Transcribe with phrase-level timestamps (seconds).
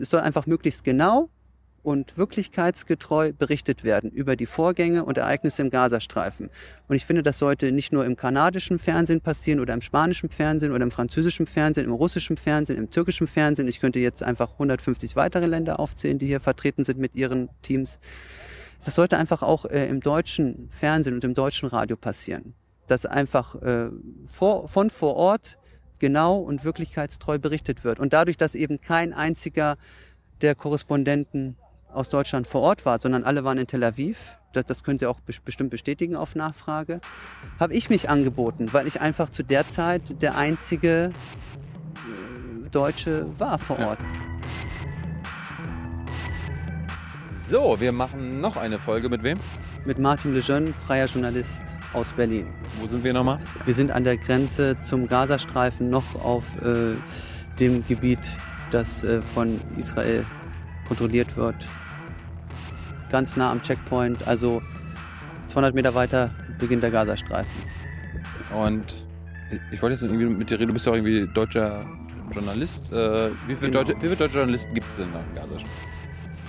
[0.00, 1.28] Es soll einfach möglichst genau
[1.82, 6.50] und wirklichkeitsgetreu berichtet werden über die Vorgänge und Ereignisse im Gazastreifen.
[6.86, 10.70] Und ich finde, das sollte nicht nur im kanadischen Fernsehen passieren oder im spanischen Fernsehen
[10.70, 13.66] oder im französischen Fernsehen, im russischen Fernsehen, im türkischen Fernsehen.
[13.66, 17.98] Ich könnte jetzt einfach 150 weitere Länder aufzählen, die hier vertreten sind mit ihren Teams.
[18.84, 22.54] Das sollte einfach auch äh, im deutschen Fernsehen und im deutschen Radio passieren.
[22.86, 23.88] Dass einfach äh,
[24.26, 25.58] vor, von vor Ort
[25.98, 27.98] genau und wirklichkeitstreu berichtet wird.
[27.98, 29.76] Und dadurch, dass eben kein einziger
[30.40, 31.56] der Korrespondenten
[31.92, 34.34] aus Deutschland vor Ort war, sondern alle waren in Tel Aviv.
[34.52, 37.00] Das, das können Sie auch bestimmt bestätigen auf Nachfrage.
[37.58, 41.12] Habe ich mich angeboten, weil ich einfach zu der Zeit der einzige
[42.64, 43.98] äh, Deutsche war vor Ort.
[47.48, 49.38] So, wir machen noch eine Folge mit wem?
[49.86, 52.46] Mit Martin Lejeune, freier Journalist aus Berlin.
[52.80, 53.38] Wo sind wir nochmal?
[53.64, 56.94] Wir sind an der Grenze zum Gazastreifen noch auf äh,
[57.58, 58.18] dem Gebiet,
[58.70, 60.24] das äh, von Israel
[60.86, 61.56] kontrolliert wird.
[63.10, 64.62] Ganz nah am Checkpoint, also
[65.48, 67.50] 200 Meter weiter beginnt der Gazastreifen.
[68.54, 68.84] Und
[69.72, 71.86] ich wollte jetzt irgendwie mit dir reden, du bist ja auch irgendwie deutscher
[72.32, 72.92] Journalist.
[72.92, 73.84] Äh, wie, viele Genau.
[73.84, 75.97] deutsche, wie viele deutsche Journalisten gibt es denn da im Gazastreifen?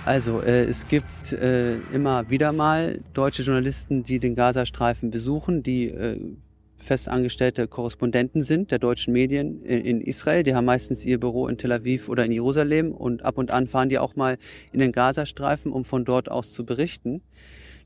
[0.06, 5.88] Also äh, es gibt äh, immer wieder mal deutsche Journalisten, die den Gazastreifen besuchen, die
[5.88, 6.18] äh,
[6.78, 10.42] festangestellte Korrespondenten sind der deutschen Medien in, in Israel.
[10.42, 13.66] Die haben meistens ihr Büro in Tel Aviv oder in Jerusalem und ab und an
[13.66, 14.38] fahren die auch mal
[14.72, 17.20] in den Gazastreifen, um von dort aus zu berichten.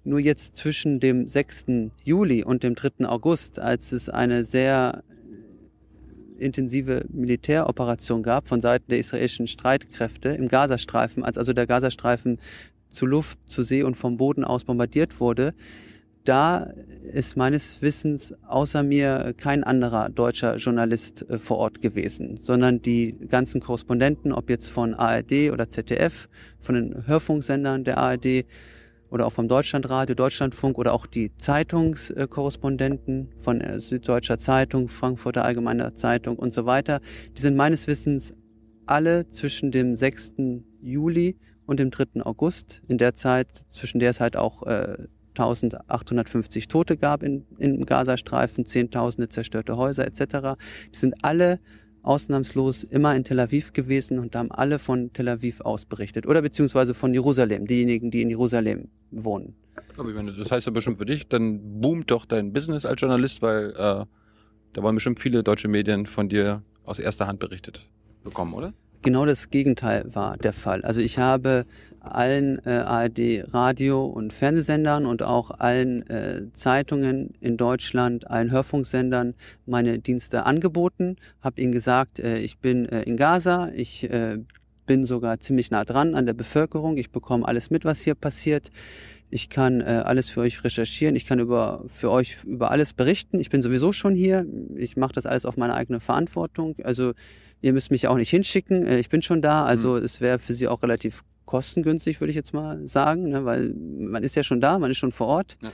[0.05, 1.67] Nur jetzt zwischen dem 6.
[2.05, 3.09] Juli und dem 3.
[3.09, 5.03] August, als es eine sehr
[6.39, 12.39] intensive Militäroperation gab von Seiten der israelischen Streitkräfte im Gazastreifen, als also der Gazastreifen
[12.91, 15.55] zu Luft, zu See und vom Boden aus bombardiert wurde,
[16.25, 16.73] da
[17.13, 23.15] ist meines Wissens außer mir kein anderer deutscher Journalist äh, vor Ort gewesen, sondern die
[23.29, 28.47] ganzen Korrespondenten, ob jetzt von ARD oder ZDF, von den Hörfunksendern der ARD
[29.15, 35.95] oder auch vom Deutschlandradio, Deutschlandfunk oder auch die Zeitungskorrespondenten von äh, Süddeutscher Zeitung, Frankfurter Allgemeiner
[35.95, 37.01] Zeitung und so weiter,
[37.36, 38.35] die sind meines Wissens
[38.86, 40.35] alle zwischen dem 6.
[40.83, 42.23] Juli und dem 3.
[42.23, 44.97] August, in der Zeit, zwischen der es halt auch äh,
[45.39, 50.58] 1850 Tote gab in, im Gazastreifen, Zehntausende zerstörte Häuser etc.
[50.92, 51.61] Die sind alle
[52.05, 56.27] ausnahmslos immer in Tel Aviv gewesen und haben alle von Tel Aviv aus berichtet.
[56.27, 59.55] Oder beziehungsweise von Jerusalem, diejenigen, die in Jerusalem wohnen.
[59.97, 63.01] Aber ich meine, das heißt ja bestimmt für dich, dann boomt doch dein Business als
[63.01, 64.05] Journalist, weil äh,
[64.73, 67.89] da wollen bestimmt viele deutsche Medien von dir aus erster Hand berichtet
[68.23, 68.73] bekommen, oder?
[69.05, 70.83] Genau das Gegenteil war der Fall.
[70.83, 71.67] Also ich habe
[72.01, 79.35] allen äh, ARD Radio- und Fernsehsendern und auch allen äh, Zeitungen in Deutschland, allen Hörfunksendern
[79.67, 84.39] meine Dienste angeboten, habe ihnen gesagt, äh, ich bin äh, in Gaza, ich äh,
[84.87, 88.70] bin sogar ziemlich nah dran an der Bevölkerung, ich bekomme alles mit, was hier passiert.
[89.29, 93.39] Ich kann äh, alles für euch recherchieren, ich kann über, für euch über alles berichten.
[93.39, 96.77] Ich bin sowieso schon hier, ich mache das alles auf meine eigene Verantwortung.
[96.85, 97.13] Also
[97.64, 99.64] ihr müsst mich auch nicht hinschicken, äh, ich bin schon da.
[99.64, 103.45] Also es wäre für sie auch relativ kostengünstig, würde ich jetzt mal sagen, ne?
[103.45, 105.57] weil man ist ja schon da, man ist schon vor Ort.
[105.63, 105.73] Ja.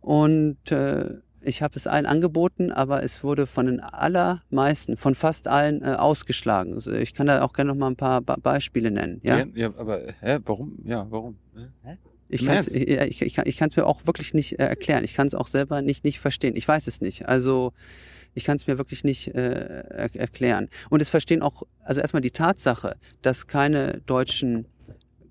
[0.00, 5.48] Und äh, ich habe es allen angeboten, aber es wurde von den allermeisten, von fast
[5.48, 6.74] allen äh, ausgeschlagen.
[6.74, 9.20] Also ich kann da auch gerne noch mal ein paar Ba- Beispiele nennen.
[9.22, 9.44] Ja?
[9.54, 10.78] ja, aber hä, warum?
[10.84, 11.36] Ja, warum?
[11.84, 11.98] Hä?
[12.28, 15.04] Ich kann es ich, ich, ich kann's mir auch wirklich nicht äh, erklären.
[15.04, 16.56] Ich kann es auch selber nicht, nicht verstehen.
[16.56, 17.28] Ich weiß es nicht.
[17.28, 17.72] Also
[18.34, 20.68] ich kann es mir wirklich nicht äh, er erklären.
[20.90, 24.66] Und es verstehen auch, also erstmal die Tatsache, dass keine deutschen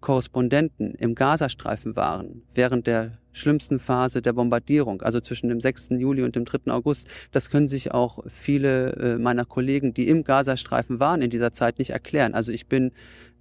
[0.02, 5.90] Korrespondenten im Gazastreifen waren während der schlimmsten Phase der Bombardierung, also zwischen dem 6.
[5.92, 6.72] Juli und dem 3.
[6.72, 11.54] August, das können sich auch viele äh, meiner Kollegen, die im Gazastreifen waren in dieser
[11.54, 12.34] Zeit, nicht erklären.
[12.34, 12.92] Also ich bin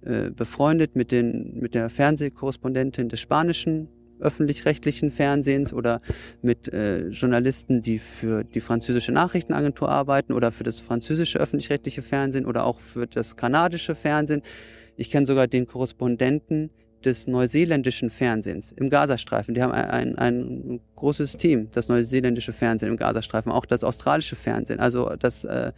[0.01, 3.89] äh, befreundet mit, den, mit der Fernsehkorrespondentin des spanischen
[4.21, 6.01] öffentlich-rechtlichen Fernsehens oder
[6.41, 12.45] mit äh, Journalisten, die für die französische Nachrichtenagentur arbeiten oder für das französische öffentlich-rechtliche Fernsehen
[12.45, 14.41] oder auch für das kanadische Fernsehen.
[14.95, 16.69] Ich kenne sogar den Korrespondenten
[17.03, 19.53] des neuseeländischen Fernsehens im Gazastreifen.
[19.53, 24.35] Die haben ein, ein, ein großes Team, das neuseeländische Fernsehen im Gazastreifen, auch das australische
[24.35, 25.71] Fernsehen, also das äh,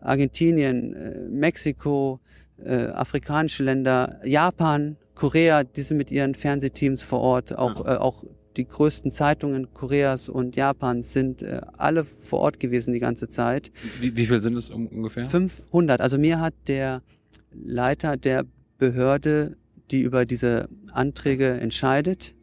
[0.00, 2.20] Argentinien, äh, Mexiko,
[2.64, 8.24] äh, afrikanische Länder, Japan, Korea, die sind mit ihren Fernsehteams vor Ort, auch, äh, auch
[8.56, 13.70] die größten Zeitungen Koreas und Japans sind äh, alle vor Ort gewesen die ganze Zeit.
[14.00, 15.24] Wie, wie viel sind es um, ungefähr?
[15.24, 16.00] 500.
[16.00, 17.02] Also mir hat der
[17.52, 18.44] Leiter der
[18.78, 19.56] Behörde,
[19.90, 22.34] die über diese Anträge entscheidet,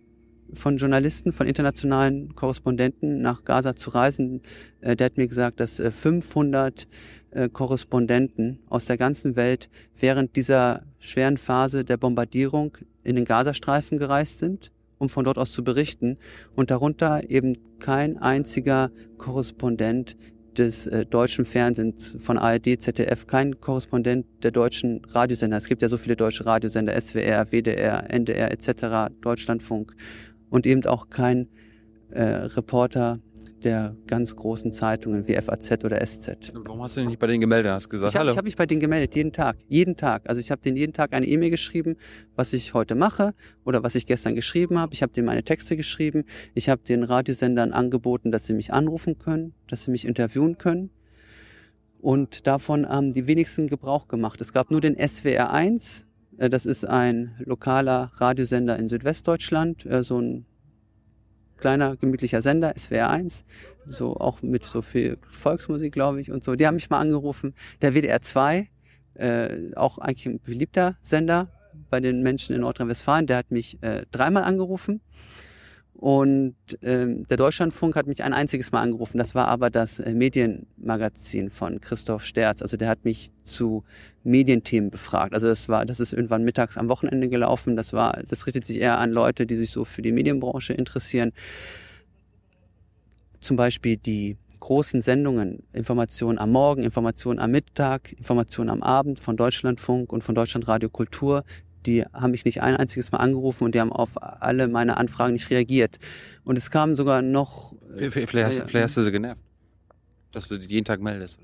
[0.53, 4.41] von Journalisten, von internationalen Korrespondenten nach Gaza zu reisen,
[4.81, 6.87] äh, der hat mir gesagt, dass äh, 500
[7.31, 13.97] äh, Korrespondenten aus der ganzen Welt während dieser schweren Phase der Bombardierung in den Gazastreifen
[13.97, 16.17] gereist sind, um von dort aus zu berichten.
[16.55, 20.15] Und darunter eben kein einziger Korrespondent
[20.57, 25.57] des äh, deutschen Fernsehens von ARD, ZDF, kein Korrespondent der deutschen Radiosender.
[25.57, 29.95] Es gibt ja so viele deutsche Radiosender, SWR, WDR, NDR etc., Deutschlandfunk
[30.49, 31.47] und eben auch kein
[32.11, 33.19] äh, Reporter
[33.63, 36.51] der ganz großen Zeitungen wie FAZ oder SZ.
[36.53, 37.71] Warum hast du dich nicht bei denen gemeldet?
[37.71, 39.57] Hast gesagt, ich habe hab mich bei denen gemeldet, jeden Tag.
[39.67, 40.27] Jeden Tag.
[40.27, 41.97] Also ich habe denen jeden Tag eine E-Mail geschrieben,
[42.35, 44.93] was ich heute mache oder was ich gestern geschrieben habe.
[44.93, 46.25] Ich habe denen meine Texte geschrieben.
[46.53, 50.89] Ich habe den Radiosendern angeboten, dass sie mich anrufen können, dass sie mich interviewen können.
[51.99, 54.41] Und davon haben die wenigsten Gebrauch gemacht.
[54.41, 56.05] Es gab nur den SWR 1.
[56.37, 60.45] Äh, das ist ein lokaler Radiosender in Südwestdeutschland, äh, so ein
[61.61, 63.45] kleiner, gemütlicher Sender, SWR 1,
[63.87, 66.55] so auch mit so viel Volksmusik, glaube ich, und so.
[66.55, 67.53] Die haben mich mal angerufen.
[67.81, 68.67] Der WDR 2,
[69.13, 71.47] äh, auch eigentlich ein beliebter Sender
[71.89, 75.01] bei den Menschen in Nordrhein-Westfalen, der hat mich äh, dreimal angerufen.
[76.01, 79.19] Und ähm, der Deutschlandfunk hat mich ein einziges Mal angerufen.
[79.19, 82.63] Das war aber das äh, Medienmagazin von Christoph Sterz.
[82.63, 83.83] Also der hat mich zu
[84.23, 85.35] Medienthemen befragt.
[85.35, 87.75] Also das war, das ist irgendwann mittags am Wochenende gelaufen.
[87.75, 91.33] Das war, das richtet sich eher an Leute, die sich so für die Medienbranche interessieren.
[93.39, 99.37] Zum Beispiel die großen Sendungen, Informationen am Morgen, Informationen am Mittag, Informationen am Abend von
[99.37, 101.43] Deutschlandfunk und von Deutschlandradio Kultur,
[101.85, 105.33] die haben mich nicht ein einziges Mal angerufen und die haben auf alle meine Anfragen
[105.33, 105.97] nicht reagiert.
[106.43, 107.73] Und es kam sogar noch.
[107.95, 109.41] Vielleicht, hast, äh, vielleicht hast du sie genervt,
[110.31, 111.39] dass du dich jeden Tag meldest.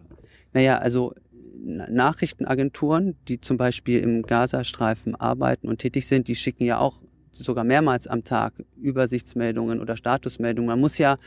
[0.53, 1.13] Naja, also
[1.59, 7.01] Nachrichtenagenturen, die zum Beispiel im Gazastreifen arbeiten und tätig sind, die schicken ja auch
[7.31, 10.67] sogar mehrmals am Tag Übersichtsmeldungen oder Statusmeldungen.
[10.67, 11.17] Man muss ja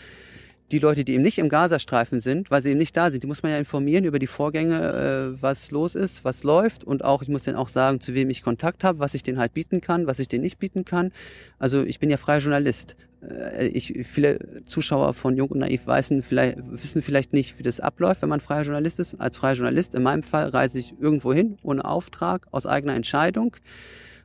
[0.72, 3.26] die Leute, die eben nicht im Gazastreifen sind, weil sie eben nicht da sind, die
[3.26, 7.22] muss man ja informieren über die Vorgänge, äh, was los ist, was läuft und auch,
[7.22, 9.80] ich muss denen auch sagen, zu wem ich Kontakt habe, was ich denen halt bieten
[9.80, 11.12] kann, was ich denen nicht bieten kann.
[11.58, 12.96] Also ich bin ja freier Journalist.
[13.22, 17.80] Äh, ich, viele Zuschauer von Jung und Naiv wissen vielleicht, wissen vielleicht nicht, wie das
[17.80, 19.20] abläuft, wenn man freier Journalist ist.
[19.20, 23.56] Als freier Journalist, in meinem Fall, reise ich irgendwo hin, ohne Auftrag, aus eigener Entscheidung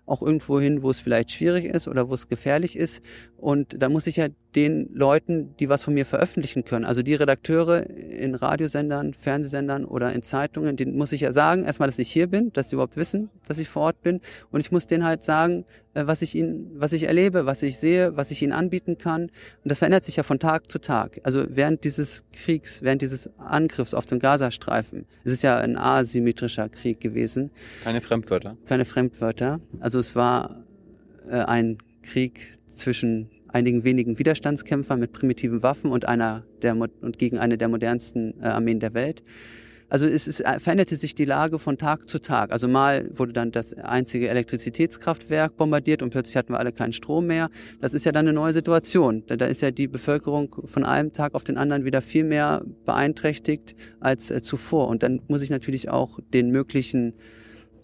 [0.06, 3.02] auch irgendwo hin, wo es vielleicht schwierig ist oder wo es gefährlich ist.
[3.38, 7.14] Und da muss ich ja den Leuten, die was von mir veröffentlichen können, also die
[7.14, 12.12] Redakteure in Radiosendern, Fernsehsendern oder in Zeitungen, denen muss ich ja sagen, erstmal, dass ich
[12.12, 14.22] hier bin, dass sie überhaupt wissen, dass ich vor Ort bin.
[14.52, 17.78] Und ich muss denen halt sagen, äh, was ich ihnen, was ich erlebe, was ich
[17.78, 19.24] sehe, was ich ihnen anbieten kann.
[19.24, 19.32] Und
[19.64, 21.20] das verändert sich ja von Tag zu Tag.
[21.24, 26.70] Also während dieses Kriegs, während dieses Angriffs auf den Gazastreifen, es ist ja ein asymmetrischer
[26.70, 27.52] Krieg gewesen.
[27.84, 28.56] Keine Fremdwörter.
[28.66, 29.60] Keine Fremdwörter.
[29.82, 30.64] Also es war
[31.28, 37.38] äh, ein Krieg zwischen einigen wenigen Widerstandskämpfern mit primitiven Waffen und einer der und gegen
[37.40, 39.24] eine der modernsten äh, Armeen der Welt.
[39.88, 42.52] Also es, es veränderte sich die Lage von Tag zu Tag.
[42.52, 47.28] Also mal wurde dann das einzige Elektrizitätskraftwerk bombardiert und plötzlich hatten wir alle keinen Strom
[47.28, 47.50] mehr.
[47.80, 49.24] Das ist ja dann eine neue Situation.
[49.28, 52.66] Da, da ist ja die Bevölkerung von einem Tag auf den anderen wieder viel mehr
[52.84, 54.90] beeinträchtigt als äh, zuvor.
[54.90, 57.14] Und dann muss ich natürlich auch den möglichen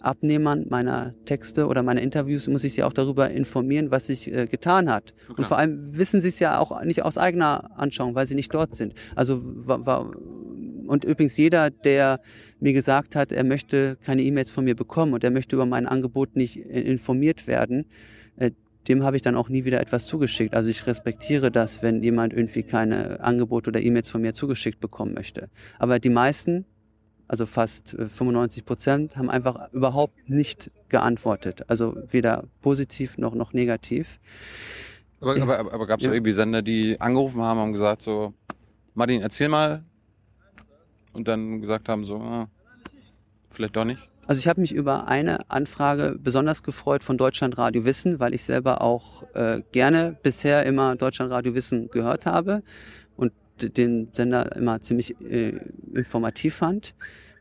[0.04, 4.46] Abnehmern meiner Texte oder meiner Interviews muss ich sie auch darüber informieren, was sich äh,
[4.46, 5.14] getan hat.
[5.28, 5.34] Okay.
[5.38, 8.52] Und vor allem wissen sie es ja auch nicht aus eigener Anschauung, weil sie nicht
[8.52, 8.94] dort sind.
[9.14, 10.10] Also war,
[10.86, 12.20] und übrigens jeder, der
[12.60, 15.86] mir gesagt hat, er möchte keine E-Mails von mir bekommen und er möchte über mein
[15.86, 17.86] Angebot nicht informiert werden,
[18.36, 18.50] äh,
[18.88, 20.54] dem habe ich dann auch nie wieder etwas zugeschickt.
[20.54, 25.14] Also ich respektiere das, wenn jemand irgendwie keine Angebote oder E-Mails von mir zugeschickt bekommen
[25.14, 25.48] möchte.
[25.78, 26.64] Aber die meisten,
[27.32, 31.64] also fast 95 äh, Prozent, haben einfach überhaupt nicht geantwortet.
[31.66, 34.20] Also weder positiv noch, noch negativ.
[35.18, 36.12] Aber, aber, aber, aber gab es ja.
[36.12, 38.34] irgendwie Sender, die angerufen haben und gesagt so,
[38.92, 39.82] Martin, erzähl mal,
[41.14, 42.48] und dann gesagt haben, so, ah,
[43.48, 44.06] vielleicht doch nicht?
[44.26, 48.82] Also ich habe mich über eine Anfrage besonders gefreut von Deutschlandradio Wissen, weil ich selber
[48.82, 52.62] auch äh, gerne bisher immer Deutschlandradio Wissen gehört habe
[53.70, 55.58] den Sender immer ziemlich äh,
[55.94, 56.94] informativ fand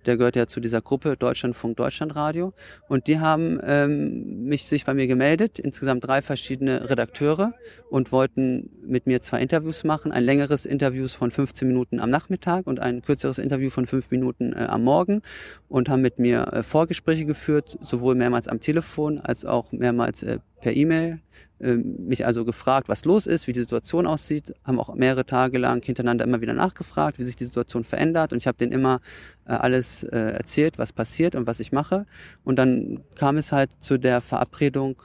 [0.06, 2.54] der gehört ja zu dieser Gruppe Deutschlandfunk Deutschlandradio.
[2.88, 7.54] Und die haben ähm, mich sich bei mir gemeldet, insgesamt drei verschiedene Redakteure
[7.90, 10.12] und wollten mit mir zwei Interviews machen.
[10.12, 14.54] Ein längeres Interview von 15 Minuten am Nachmittag und ein kürzeres Interview von fünf Minuten
[14.54, 15.22] äh, am Morgen
[15.68, 20.40] und haben mit mir äh, Vorgespräche geführt, sowohl mehrmals am Telefon als auch mehrmals äh,
[20.62, 21.20] per E-Mail
[21.60, 25.58] ähm, mich also gefragt, was los ist, wie die Situation aussieht, haben auch mehrere Tage
[25.58, 28.34] lang hintereinander immer wieder nachgefragt, wie sich die Situation verändert.
[28.34, 29.00] Und ich habe denen immer
[29.46, 32.06] äh, alles äh, erzählt, was passiert und was ich mache.
[32.44, 35.02] Und dann kam es halt zu der Verabredung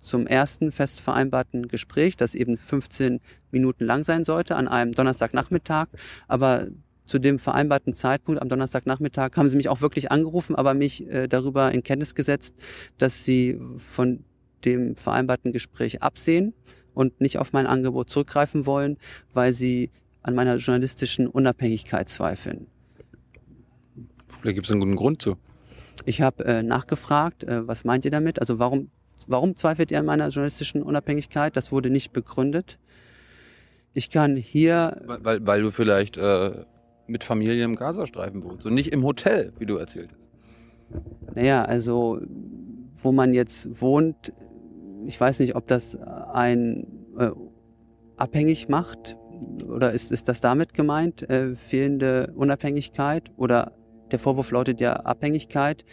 [0.00, 5.88] zum ersten fest vereinbarten Gespräch, das eben 15 Minuten lang sein sollte an einem Donnerstagnachmittag,
[6.28, 6.68] aber
[7.04, 11.26] zu dem vereinbarten Zeitpunkt am Donnerstagnachmittag haben sie mich auch wirklich angerufen, aber mich äh,
[11.26, 12.54] darüber in Kenntnis gesetzt,
[12.98, 14.24] dass sie von
[14.64, 16.54] dem vereinbarten Gespräch absehen
[16.94, 18.96] und nicht auf mein Angebot zurückgreifen wollen,
[19.32, 19.90] weil sie
[20.22, 22.66] an meiner journalistischen Unabhängigkeit zweifeln.
[24.40, 25.36] Vielleicht gibt es einen guten Grund zu.
[26.04, 28.40] Ich habe äh, nachgefragt, äh, was meint ihr damit?
[28.40, 28.90] Also warum,
[29.26, 31.56] warum zweifelt ihr an meiner journalistischen Unabhängigkeit?
[31.56, 32.78] Das wurde nicht begründet.
[33.94, 35.00] Ich kann hier.
[35.06, 36.64] Weil, weil, weil du vielleicht äh,
[37.06, 41.36] mit Familie im Gazastreifen wohnst und nicht im Hotel, wie du erzählt hast.
[41.36, 42.20] Naja, also
[42.96, 44.32] wo man jetzt wohnt,
[45.06, 46.86] ich weiß nicht, ob das ein
[47.18, 47.30] äh,
[48.16, 49.16] abhängig macht
[49.66, 53.72] oder ist, ist das damit gemeint, äh, fehlende Unabhängigkeit oder
[54.10, 55.84] der Vorwurf lautet ja Abhängigkeit.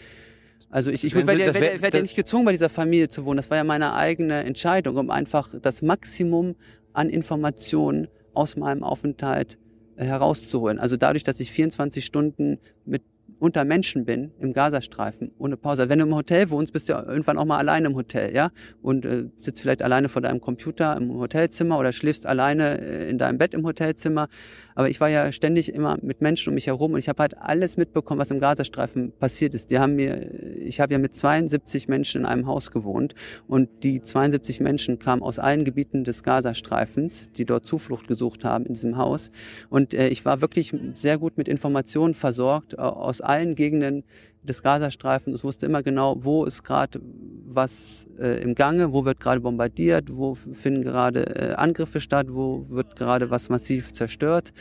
[0.69, 3.37] Also ich, ich werde ja, werd, werd ja nicht gezwungen, bei dieser Familie zu wohnen.
[3.37, 6.55] Das war ja meine eigene Entscheidung, um einfach das Maximum
[6.93, 9.57] an Informationen aus meinem Aufenthalt
[9.95, 10.79] äh, herauszuholen.
[10.79, 13.03] Also dadurch, dass ich 24 Stunden mit
[13.39, 15.89] unter Menschen bin im Gazastreifen ohne Pause.
[15.89, 18.49] Wenn du im Hotel wohnst, bist du irgendwann auch mal alleine im Hotel, ja?
[18.81, 23.17] Und äh, sitzt vielleicht alleine vor deinem Computer im Hotelzimmer oder schläfst alleine äh, in
[23.17, 24.27] deinem Bett im Hotelzimmer.
[24.75, 27.37] Aber ich war ja ständig immer mit Menschen um mich herum und ich habe halt
[27.37, 29.71] alles mitbekommen, was im Gazastreifen passiert ist.
[29.71, 33.15] Die haben mir, ich habe ja mit 72 Menschen in einem Haus gewohnt
[33.47, 38.65] und die 72 Menschen kamen aus allen Gebieten des Gazastreifens, die dort Zuflucht gesucht haben
[38.65, 39.31] in diesem Haus.
[39.69, 44.03] Und äh, ich war wirklich sehr gut mit Informationen versorgt äh, aus allen Gegenden
[44.45, 45.39] des Gazastreifens.
[45.39, 47.01] Es wusste immer genau, wo ist gerade
[47.47, 52.65] was äh, im Gange, wo wird gerade bombardiert, wo finden gerade äh, Angriffe statt, wo
[52.69, 54.53] wird gerade was massiv zerstört.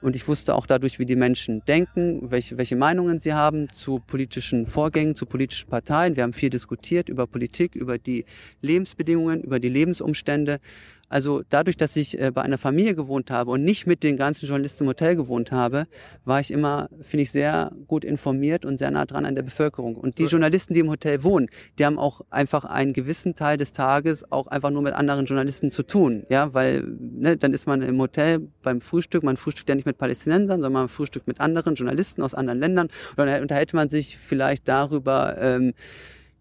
[0.00, 3.98] Und ich wusste auch dadurch, wie die Menschen denken, welche, welche Meinungen sie haben zu
[3.98, 6.14] politischen Vorgängen, zu politischen Parteien.
[6.14, 8.24] Wir haben viel diskutiert über Politik, über die
[8.60, 10.60] Lebensbedingungen, über die Lebensumstände.
[11.08, 14.46] Also dadurch, dass ich äh, bei einer Familie gewohnt habe und nicht mit den ganzen
[14.46, 15.86] Journalisten im Hotel gewohnt habe,
[16.24, 19.94] war ich immer, finde ich, sehr gut informiert und sehr nah dran an der Bevölkerung.
[19.94, 23.72] Und die Journalisten, die im Hotel wohnen, die haben auch einfach einen gewissen Teil des
[23.72, 26.24] Tages auch einfach nur mit anderen Journalisten zu tun.
[26.28, 29.98] Ja, weil ne, dann ist man im Hotel beim Frühstück, man frühstückt ja nicht mit
[29.98, 32.88] Palästinensern, sondern man frühstückt mit anderen Journalisten aus anderen Ländern.
[33.16, 35.74] Und dann unterhält man sich vielleicht darüber, ähm,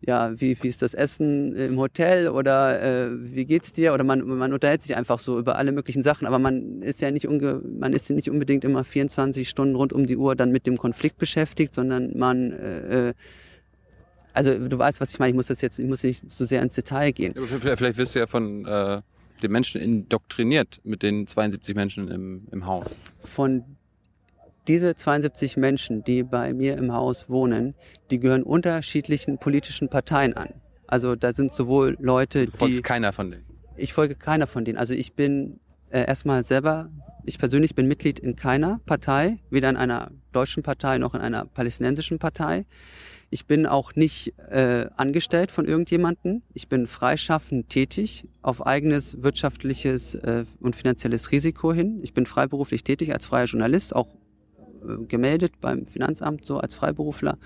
[0.02, 3.94] ja, wie, wie ist das Essen im Hotel oder äh, wie geht's dir?
[3.94, 7.10] Oder man, man unterhält sich einfach so über alle möglichen Sachen, aber man ist ja
[7.12, 10.52] nicht unge man ist ja nicht unbedingt immer 24 Stunden rund um die Uhr dann
[10.52, 13.14] mit dem Konflikt beschäftigt, sondern man äh, äh
[14.34, 16.62] also du weißt, was ich meine, ich muss das jetzt, ich muss nicht so sehr
[16.62, 17.34] ins Detail gehen.
[17.34, 19.02] Vielleicht, vielleicht wirst du ja von äh,
[19.42, 23.00] den Menschen indoktriniert mit den 72 Menschen im, im Haus.
[23.24, 23.64] Von
[24.68, 27.76] diese 72 Menschen, die bei mir im Haus wohnen,
[28.12, 30.50] die gehören unterschiedlichen politischen Parteien an.
[30.88, 32.82] Also da sind sowohl Leute, du die...
[32.82, 33.46] keiner von denen?
[33.76, 34.78] Ich folge keiner von denen.
[34.78, 35.60] Also ich bin
[35.90, 36.90] äh, erstmal selber,
[37.26, 41.46] ich persönlich bin Mitglied in keiner Partei, weder in einer deutschen Partei noch in einer
[41.46, 42.66] palästinensischen Partei.
[43.30, 46.44] Ich bin auch nicht äh, angestellt von irgendjemanden.
[46.54, 52.00] Ich bin freischaffend tätig auf eigenes wirtschaftliches äh, und finanzielles Risiko hin.
[52.04, 54.08] Ich bin freiberuflich tätig als freier Journalist, auch
[55.08, 57.38] gemeldet beim Finanzamt so als Freiberufler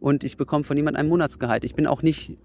[0.00, 1.64] und ich bekomme von niemandem ein Monatsgehalt.
[1.64, 2.38] Ich bin auch nicht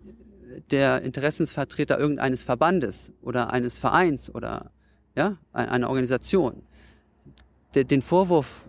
[0.71, 4.71] der Interessensvertreter irgendeines Verbandes oder eines Vereins oder
[5.15, 6.63] ja, einer Organisation.
[7.75, 8.65] Den Vorwurf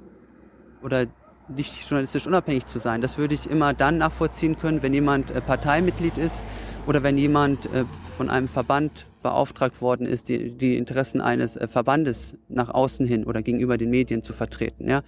[0.83, 1.07] oder
[1.49, 5.43] nicht journalistisch unabhängig zu sein, das würde ich immer dann nachvollziehen können, wenn jemand äh,
[5.43, 6.43] Parteimitglied ist
[6.87, 11.67] oder wenn jemand äh, von einem Verband beauftragt worden ist, die, die Interessen eines äh,
[11.67, 14.87] Verbandes nach außen hin oder gegenüber den Medien zu vertreten.
[14.87, 15.03] Ja?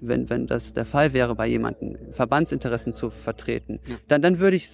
[0.00, 3.96] Wenn, wenn das der Fall wäre bei jemandem, Verbandsinteressen zu vertreten, ja.
[4.08, 4.70] dann, dann würde ich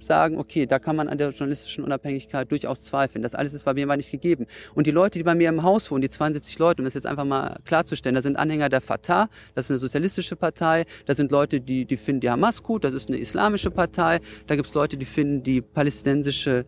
[0.00, 3.22] sagen, okay, da kann man an der journalistischen Unabhängigkeit durchaus zweifeln.
[3.22, 4.46] Das alles ist bei mir mal nicht gegeben.
[4.74, 7.06] Und die Leute, die bei mir im Haus wohnen, die 72 Leute, um das jetzt
[7.06, 11.30] einfach mal klarzustellen, da sind Anhänger der Fatah, das ist eine sozialistische Partei, da sind
[11.30, 14.74] Leute, die, die finden die Hamas gut, das ist eine islamische Partei, da gibt es
[14.74, 16.64] Leute, die finden die palästinensische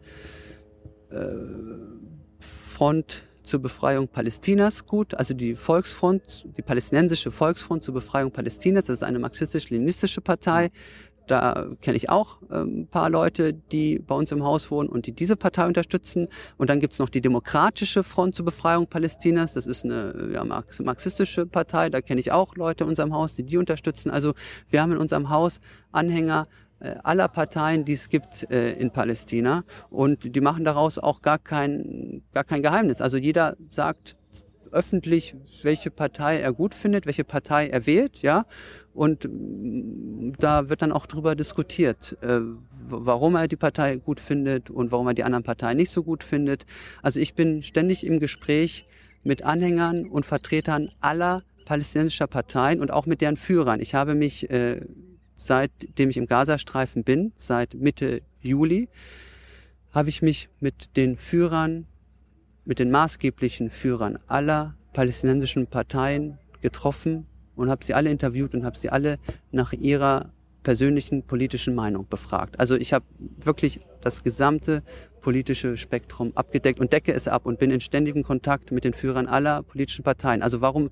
[2.40, 8.98] Front zur Befreiung Palästinas gut, also die Volksfront, die palästinensische Volksfront zur Befreiung Palästinas, das
[8.98, 10.70] ist eine marxistisch-leninistische Partei.
[11.26, 15.06] Da kenne ich auch ein ähm, paar Leute, die bei uns im Haus wohnen und
[15.06, 16.28] die diese Partei unterstützen.
[16.56, 19.52] Und dann gibt's noch die Demokratische Front zur Befreiung Palästinas.
[19.52, 21.90] Das ist eine ja, marxistische Partei.
[21.90, 24.10] Da kenne ich auch Leute in unserem Haus, die die unterstützen.
[24.10, 24.34] Also
[24.68, 25.60] wir haben in unserem Haus
[25.90, 26.46] Anhänger
[26.80, 29.64] aller Parteien, die es gibt äh, in Palästina.
[29.90, 33.00] Und die machen daraus auch gar kein, gar kein Geheimnis.
[33.00, 34.16] Also jeder sagt
[34.72, 38.46] öffentlich, welche Partei er gut findet, welche Partei er wählt, ja.
[38.92, 42.40] Und mm, da wird dann auch drüber diskutiert, äh,
[42.86, 46.22] warum er die Partei gut findet und warum er die anderen Parteien nicht so gut
[46.22, 46.66] findet.
[47.02, 48.86] Also ich bin ständig im Gespräch
[49.22, 53.80] mit Anhängern und Vertretern aller palästinensischer Parteien und auch mit deren Führern.
[53.80, 54.80] Ich habe mich, äh,
[55.36, 58.88] seitdem ich im Gazastreifen bin, seit Mitte Juli,
[59.92, 61.86] habe ich mich mit den Führern,
[62.64, 68.76] mit den maßgeblichen Führern aller palästinensischen Parteien getroffen und habe sie alle interviewt und habe
[68.76, 69.18] sie alle
[69.52, 72.58] nach ihrer persönlichen politischen Meinung befragt.
[72.58, 73.04] Also ich habe
[73.38, 74.82] wirklich das gesamte
[75.26, 79.26] politische Spektrum abgedeckt und decke es ab und bin in ständigem Kontakt mit den Führern
[79.26, 80.40] aller politischen Parteien.
[80.40, 80.88] Also warum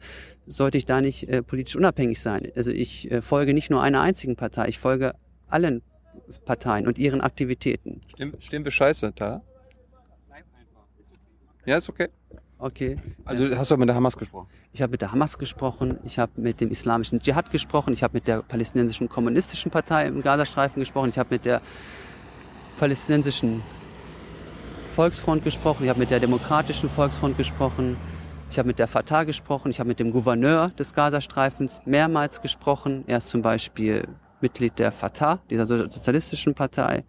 [0.49, 2.51] sollte ich da nicht äh, politisch unabhängig sein?
[2.57, 5.13] Also ich äh, folge nicht nur einer einzigen Partei, ich folge
[5.47, 5.83] allen
[6.47, 8.01] Parteien und ihren Aktivitäten.
[8.09, 9.41] Stehen, stehen wir scheiße da?
[11.65, 12.09] Ja, ist okay.
[12.59, 12.97] Okay.
[13.25, 14.49] Also hast du mit der Hamas gesprochen?
[14.73, 18.15] Ich habe mit der Hamas gesprochen, ich habe mit dem islamischen Dschihad gesprochen, ich habe
[18.15, 21.63] mit der palästinensischen kommunistischen Partei im Gazastreifen gesprochen, ich habe mit der
[22.81, 23.63] palästinensischen
[24.95, 27.97] Volksfront gesprochen, ich habe mit der demokratischen Volksfront gesprochen,
[28.49, 33.03] ich habe mit der Fatah gesprochen, ich habe mit dem Gouverneur des Gazastreifens mehrmals gesprochen.
[33.09, 34.07] Er ist zum Beispiel
[34.41, 37.03] Mitglied der Fatah, dieser sozialistischen Partei,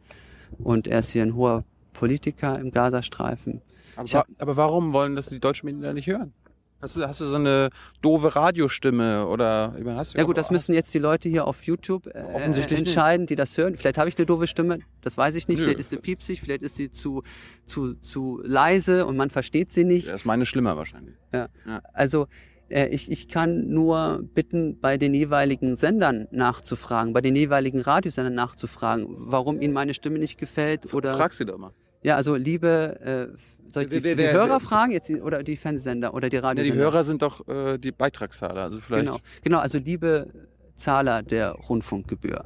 [0.57, 1.63] und er ist hier ein hoher
[1.93, 3.61] Politiker im Gazastreifen.
[3.95, 6.33] Aber, hab, aber warum wollen das die deutschen Medien da nicht hören?
[6.81, 7.69] Hast du, hast du so eine
[8.01, 11.63] doofe Radiostimme oder meine, hast du Ja gut, das müssen jetzt die Leute hier auf
[11.63, 13.75] YouTube äh, Offensichtlich entscheiden, die das hören.
[13.75, 15.57] Vielleicht habe ich eine doofe Stimme, das weiß ich nicht.
[15.57, 15.63] Nö.
[15.63, 17.23] Vielleicht ist sie piepsig, vielleicht ist sie zu,
[17.65, 20.09] zu, zu leise und man versteht sie nicht.
[20.09, 21.15] Das ist meine schlimmer wahrscheinlich.
[21.33, 21.47] Ja.
[21.65, 21.81] Ja.
[21.93, 22.27] Also
[22.69, 28.33] äh, ich, ich kann nur bitten, bei den jeweiligen Sendern nachzufragen, bei den jeweiligen Radiosendern
[28.33, 31.15] nachzufragen, warum ihnen meine Stimme nicht gefällt oder.
[31.15, 31.71] Frag sie doch mal.
[32.03, 32.99] Ja, also liebe,
[33.33, 36.13] äh, soll ich die, Wer- wer- die Hörer wer- fragen jetzt die- oder die Fernsehsender
[36.15, 36.75] oder die Ja, Radiosender?
[36.75, 38.63] die Hörer sind doch äh, die Beitragszahler.
[38.63, 39.05] Also vielleicht.
[39.05, 40.27] Genau, genau, also liebe
[40.75, 42.43] Zahler der Rundfunkgebühr,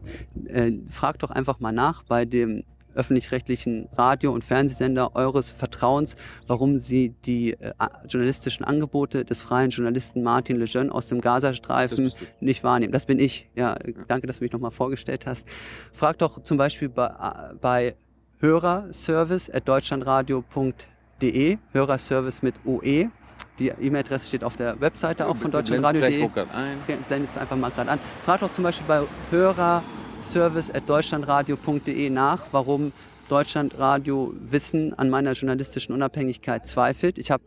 [0.48, 2.63] äh, fragt doch einfach mal nach bei dem
[2.95, 6.15] öffentlich-rechtlichen Radio- und Fernsehsender eures Vertrauens,
[6.48, 7.71] warum sie die äh,
[8.07, 12.91] journalistischen Angebote des freien Journalisten Martin Lejeune aus dem Gazastreifen nicht wahrnehmen.
[12.91, 13.48] Das bin ich.
[13.55, 15.48] Ja, äh, danke, dass du mich nochmal vorgestellt hast.
[15.93, 17.95] Fragt doch zum Beispiel bei, äh, bei
[21.21, 23.10] hörerservice.deutschlandradio.de, Hörerservice mit OE.
[23.58, 26.29] Die E-Mail-Adresse steht auf der Webseite auch von deutschlandradio.de.
[27.08, 27.99] Blendet es einfach mal gerade an.
[28.25, 32.91] Fragt doch zum Beispiel bei hörerservice.deutschlandradio.de nach, warum
[33.27, 37.17] Deutschlandradio Wissen an meiner journalistischen Unabhängigkeit zweifelt.
[37.17, 37.43] Ich habe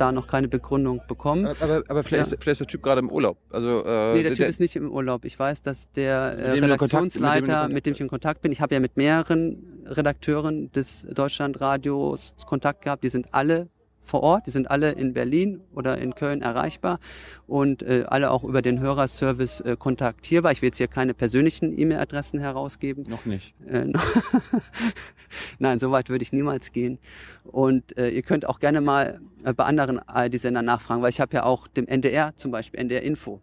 [0.00, 1.46] da noch keine Begründung bekommen.
[1.46, 2.34] Aber, aber vielleicht, Ja.
[2.34, 3.36] ist, vielleicht ist der Typ gerade im Urlaub.
[3.50, 5.24] Also, äh, Nee, der Typ ist nicht im Urlaub.
[5.24, 8.52] Ich weiß, dass der äh, Kontakt- mit dem Redaktionsleiter, mit dem ich in Kontakt bin,
[8.52, 13.02] ich habe ja mit mehreren Redakteuren des Deutschlandradios Kontakt gehabt.
[13.04, 13.68] Die sind alle
[14.02, 16.98] vor Ort, die sind alle in Berlin oder in Köln erreichbar
[17.46, 20.52] und äh, alle auch über den Hörerservice äh, kontaktierbar.
[20.52, 23.04] Ich will jetzt hier keine persönlichen E-Mail-Adressen herausgeben.
[23.08, 23.54] noch nicht.
[23.66, 23.86] Äh,
[25.58, 26.98] Nein, so weit würde ich niemals gehen.
[27.44, 31.34] Und äh, ihr könnt auch gerne mal äh, bei anderen ARD-Sendern nachfragen, weil ich habe
[31.34, 33.40] ja auch dem NDR zum Beispiel, NDR Info.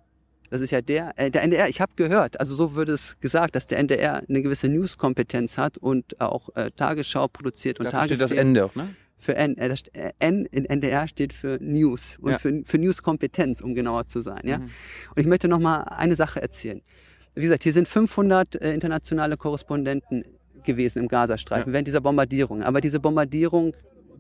[0.50, 3.56] Das ist ja der, äh, der NDR, ich habe gehört, also so würde es gesagt,
[3.56, 8.22] dass der NDR eine gewisse News-Kompetenz hat und auch äh, Tagesschau produziert und Da steht
[8.22, 8.32] das.
[8.32, 8.96] Ende auch, ne?
[9.20, 12.38] Für N, äh, äh, N in NDR steht für News und Ja.
[12.40, 14.42] für, für News-Kompetenz, um genauer zu sein.
[14.46, 14.60] Ja?
[14.60, 14.64] Mhm.
[14.64, 16.82] Und ich möchte noch mal eine Sache erzählen.
[17.36, 20.24] Wie gesagt, hier sind 500 äh, internationale Korrespondenten
[20.64, 21.74] gewesen im Gazastreifen Ja.
[21.74, 22.62] während dieser Bombardierung.
[22.64, 23.74] Aber diese Bombardierung,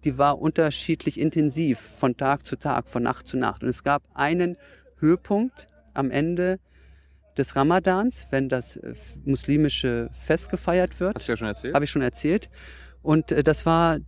[0.03, 3.63] die war unterschiedlich intensiv von Tag zu Tag, von Nacht zu Nacht.
[3.63, 4.57] Und es gab einen
[4.99, 6.59] Höhepunkt am Ende
[7.37, 8.93] des Ramadans, wenn das äh,
[9.25, 11.75] muslimische Fest gefeiert wird Hast du ja schon erzählt?
[11.75, 12.49] habe ich schon erzählt.
[13.03, 13.99] Und äh, das war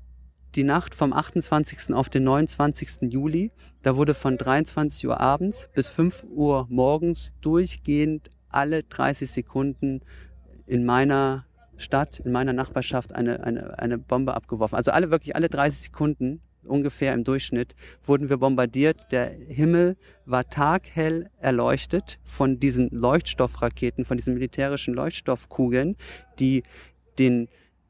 [0.55, 1.93] die Nacht vom 28.
[1.93, 3.11] auf den 29.
[3.11, 3.51] Juli.
[3.81, 10.01] Da wurde von 23 Uhr abends bis 5 Uhr morgens durchgehend alle 30 Sekunden
[10.65, 11.45] in meiner
[11.77, 14.75] Stadt, in meiner Nachbarschaft eine, eine, eine Bombe abgeworfen.
[14.75, 19.11] Also alle wirklich alle 30 Sekunden ungefähr im Durchschnitt wurden wir bombardiert.
[19.11, 25.95] Der Himmel war taghell erleuchtet von diesen Leuchtstoffraketen, von diesen militärischen Leuchtstoffkugeln,
[26.39, 26.63] die
[27.17, 27.49] den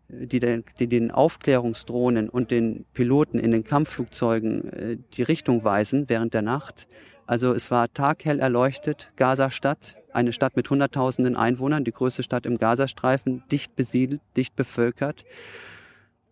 [0.10, 6.10] die den, die den Aufklärungsdrohnen und den Piloten in den Kampfflugzeugen äh, die Richtung weisen
[6.10, 6.88] während der Nacht.
[7.26, 12.58] Also es war taghell erleuchtet, Gaza-Stadt, eine Stadt mit Hunderttausenden Einwohnern, die größte Stadt im
[12.58, 15.26] Gazastreifen, dicht besiedelt, dicht bevölkert.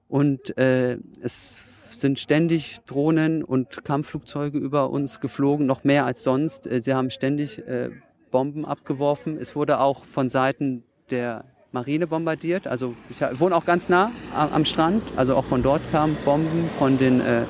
[0.08, 6.66] Und äh, es sind ständig Drohnen und Kampfflugzeuge über uns geflogen, noch mehr als sonst.
[6.66, 7.92] Äh, Sie haben ständig äh,
[8.32, 9.38] Bomben abgeworfen.
[9.38, 12.68] Es wurde auch von Seiten der Marine bombardiert.
[12.68, 15.04] Also ich wohne auch ganz nah am, am Strand.
[15.16, 17.44] Also auch von dort kamen Bomben von den äh,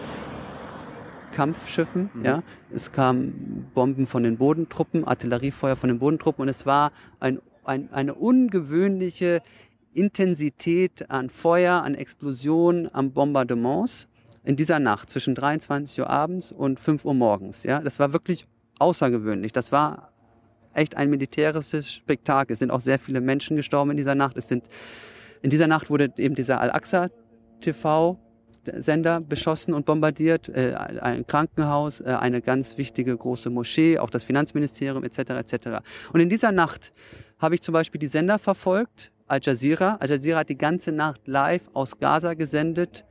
[1.32, 2.10] Kampfschiffen.
[2.14, 2.26] Mhm.
[2.26, 7.40] Ja, es kamen Bomben von den Bodentruppen, Artilleriefeuer von den Bodentruppen und es war ein,
[7.64, 9.42] ein, eine ungewöhnliche
[9.94, 14.08] Intensität an Feuer, an Explosionen, an Bombardements
[14.44, 17.64] in dieser Nacht zwischen 23 Uhr abends und 5 Uhr morgens.
[17.64, 18.48] Ja, das war wirklich
[18.80, 19.52] außergewöhnlich.
[19.52, 20.12] Das war
[20.78, 22.54] echt ein militärisches Spektakel.
[22.54, 24.38] Es sind auch sehr viele Menschen gestorben in dieser Nacht.
[24.38, 24.66] Es sind,
[25.42, 27.10] in dieser Nacht wurde eben dieser Al-Aqsa
[27.62, 28.20] TV
[28.76, 34.24] Sender beschossen und bombardiert, äh, ein Krankenhaus, äh, eine ganz wichtige große Moschee, auch das
[34.24, 35.20] Finanzministerium etc.
[35.20, 35.68] etc.
[36.12, 36.92] Und in dieser Nacht
[37.40, 39.98] habe ich zum Beispiel die Sender verfolgt, Al Jazeera.
[40.00, 43.06] Al Jazeera hat die ganze Nacht live aus Gaza gesendet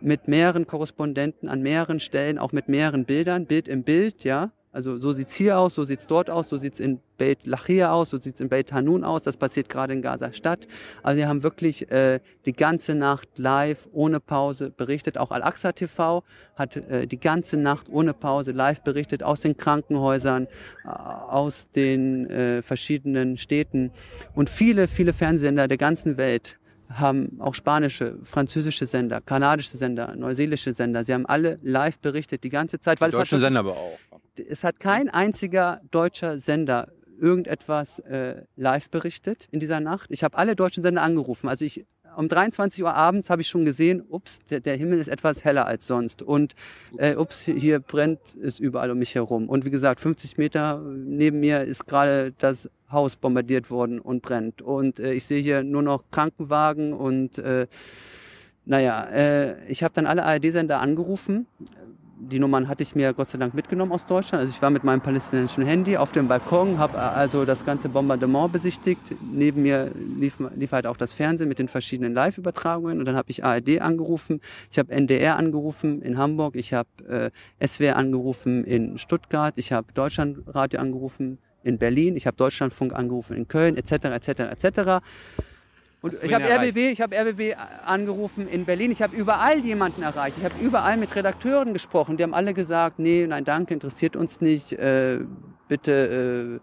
[0.00, 4.52] mit mehreren Korrespondenten an mehreren Stellen, auch mit mehreren Bildern, Bild im Bild, ja.
[4.74, 8.10] Also so sieht's hier aus, so sieht's dort aus, so sieht's in Beit Lachia aus,
[8.10, 9.22] so sieht's in Beit Hanun aus.
[9.22, 10.66] Das passiert gerade in Gaza Stadt.
[11.04, 15.16] Also wir haben wirklich äh, die ganze Nacht live ohne Pause berichtet.
[15.16, 16.24] Auch Al-Aqsa TV
[16.56, 20.48] hat äh, die ganze Nacht ohne Pause live berichtet aus den Krankenhäusern,
[20.84, 23.92] äh, aus den äh, verschiedenen Städten
[24.34, 26.58] und viele, viele Fernsehsender der ganzen Welt
[26.90, 31.04] haben auch spanische, französische Sender, kanadische Sender, neuseelische Sender.
[31.04, 33.00] Sie haben alle live berichtet die ganze Zeit.
[33.00, 33.98] Weil die deutschen Sender aber auch
[34.38, 40.10] es hat kein einziger deutscher Sender irgendetwas äh, live berichtet in dieser Nacht.
[40.10, 41.48] Ich habe alle deutschen Sender angerufen.
[41.48, 45.08] Also ich um 23 Uhr abends habe ich schon gesehen, ups, der, der, Himmel ist
[45.08, 46.22] etwas heller als sonst.
[46.22, 46.54] Und
[46.96, 49.48] äh, ups, hier brennt es überall um mich herum.
[49.48, 54.62] Und wie gesagt, 50 Meter neben mir ist gerade das Haus bombardiert worden und brennt.
[54.62, 57.66] Und äh, ich sehe hier nur noch Krankenwagen und äh,
[58.66, 61.46] naja, äh, ich habe dann alle ARD-Sender angerufen,
[62.16, 64.42] die Nummern hatte ich mir Gott sei Dank mitgenommen aus Deutschland.
[64.42, 68.52] Also ich war mit meinem palästinensischen Handy auf dem Balkon, habe also das ganze Bombardement
[68.52, 69.00] besichtigt.
[69.20, 73.30] Neben mir lief, lief halt auch das Fernsehen mit den verschiedenen Live-Übertragungen und dann habe
[73.30, 78.98] ich ARD angerufen, ich habe NDR angerufen in Hamburg, ich habe äh, SWR angerufen in
[78.98, 83.92] Stuttgart, ich habe Deutschlandradio angerufen in Berlin, ich habe Deutschlandfunk angerufen in Köln etc.
[83.92, 84.28] etc.
[84.28, 85.02] etc.
[86.04, 88.90] Und ich habe RBB, ich habe RBB angerufen in Berlin.
[88.90, 90.36] Ich habe überall jemanden erreicht.
[90.36, 92.18] Ich habe überall mit Redakteuren gesprochen.
[92.18, 94.74] Die haben alle gesagt, nee, nein, danke, interessiert uns nicht.
[94.74, 95.20] Äh,
[95.66, 96.60] bitte.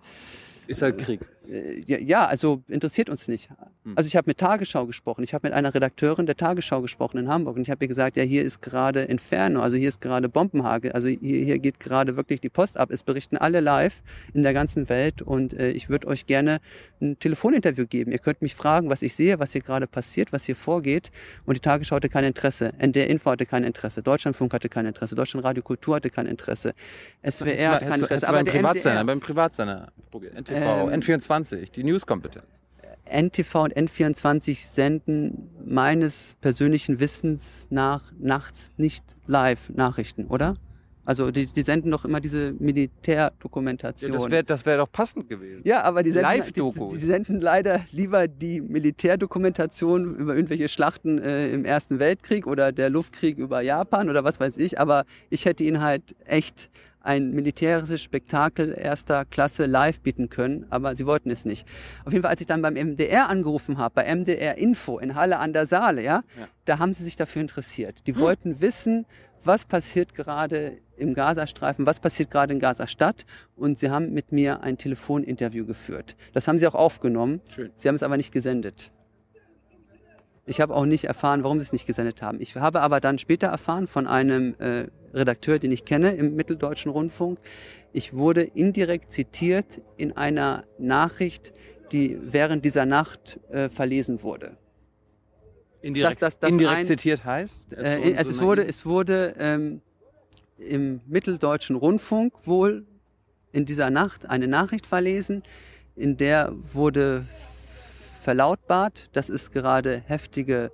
[0.68, 1.22] Äh, Ist halt Krieg.
[1.48, 3.50] Ja, also interessiert uns nicht.
[3.84, 3.94] Hm.
[3.98, 7.28] Also ich habe mit Tagesschau gesprochen, ich habe mit einer Redakteurin der Tagesschau gesprochen in
[7.30, 10.30] Hamburg und ich habe ihr gesagt, ja, hier ist gerade Inferno, also hier ist gerade
[10.30, 12.92] Bombenhagel, also hier, hier geht gerade wirklich die Post ab.
[12.92, 14.04] Es berichten alle live
[14.36, 16.60] in der ganzen Welt und äh, ich würde euch gerne
[17.02, 18.12] ein Telefoninterview geben.
[18.12, 21.12] Ihr könnt mich fragen, was ich sehe, was hier gerade passiert, was hier vorgeht
[21.46, 25.16] und die Tagesschau hatte kein Interesse, NDR Info hatte kein Interesse, Deutschlandfunk hatte kein Interesse,
[25.16, 26.76] Deutschland Radio Kultur hatte kein Interesse,
[27.28, 31.31] SWR hatte kein Interesse, aber beim Privatsender, beim Privatsender, NTV, ähm, N24,
[31.72, 32.46] die Newskompetenz.
[33.10, 40.56] NTV und N24 senden meines persönlichen Wissens nach nachts nicht Live-Nachrichten, oder?
[41.04, 44.14] Also die, die senden doch immer diese Militärdokumentation.
[44.14, 45.62] Ja, das wäre das wär doch passend gewesen.
[45.64, 51.50] Ja, aber die senden, die, die, senden leider lieber die Militärdokumentation über irgendwelche Schlachten äh,
[51.50, 54.80] im Ersten Weltkrieg oder der Luftkrieg über Japan oder was weiß ich.
[54.80, 56.70] Aber ich hätte ihnen halt echt
[57.04, 61.68] ein militärisches Spektakel erster Klasse live bieten können, aber sie wollten es nicht.
[62.06, 65.40] Auf jeden Fall, als ich dann beim MDR angerufen habe, bei MDR Info in Halle
[65.40, 66.48] an der Saale, ja, ja.
[66.66, 68.04] da haben sie sich dafür interessiert.
[68.08, 68.22] Die hm.
[68.22, 69.06] wollten wissen,
[69.44, 74.62] was passiert gerade im Gazastreifen, was passiert gerade in Gaza-Stadt und sie haben mit mir
[74.62, 76.16] ein Telefoninterview geführt.
[76.34, 77.42] Das haben sie auch aufgenommen.
[77.54, 77.72] Schön.
[77.76, 78.92] Sie haben es aber nicht gesendet.
[80.46, 82.42] Ich habe auch nicht erfahren, warum sie es nicht gesendet haben.
[82.42, 86.92] Ich habe aber dann später erfahren von einem äh, Redakteur, den ich kenne im Mitteldeutschen
[86.92, 87.40] Rundfunk.
[87.94, 91.54] Ich wurde indirekt zitiert in einer Nachricht,
[91.92, 94.58] die während dieser Nacht äh, verlesen wurde.
[95.82, 97.74] Indirekt, dass, dass, dass indirekt ein, zitiert heißt?
[97.74, 99.82] Äh, es, es, wurde, es wurde ähm,
[100.58, 102.86] im Mitteldeutschen Rundfunk wohl
[103.52, 105.44] in dieser Nacht eine Nachricht verlesen,
[105.96, 107.26] in der wurde
[108.22, 110.72] verlautbart, dass es gerade heftige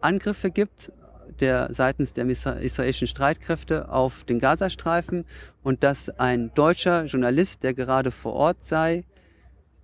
[0.00, 0.92] Angriffe gibt
[1.40, 5.24] der seitens der israelischen Streitkräfte auf den Gazastreifen
[5.62, 9.04] und dass ein deutscher Journalist, der gerade vor Ort sei,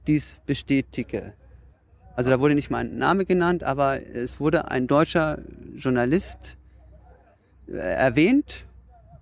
[0.07, 1.33] dies bestätige.
[2.15, 5.39] Also da wurde nicht mal ein Name genannt, aber es wurde ein deutscher
[5.77, 6.57] Journalist
[7.69, 8.65] äh, erwähnt,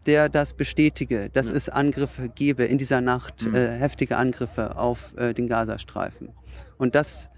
[0.06, 1.56] der das bestätige, dass ja.
[1.56, 3.54] es Angriffe gebe in dieser Nacht, mhm.
[3.54, 6.28] äh, heftige Angriffe auf äh, den Gazastreifen.
[6.76, 7.30] Und das,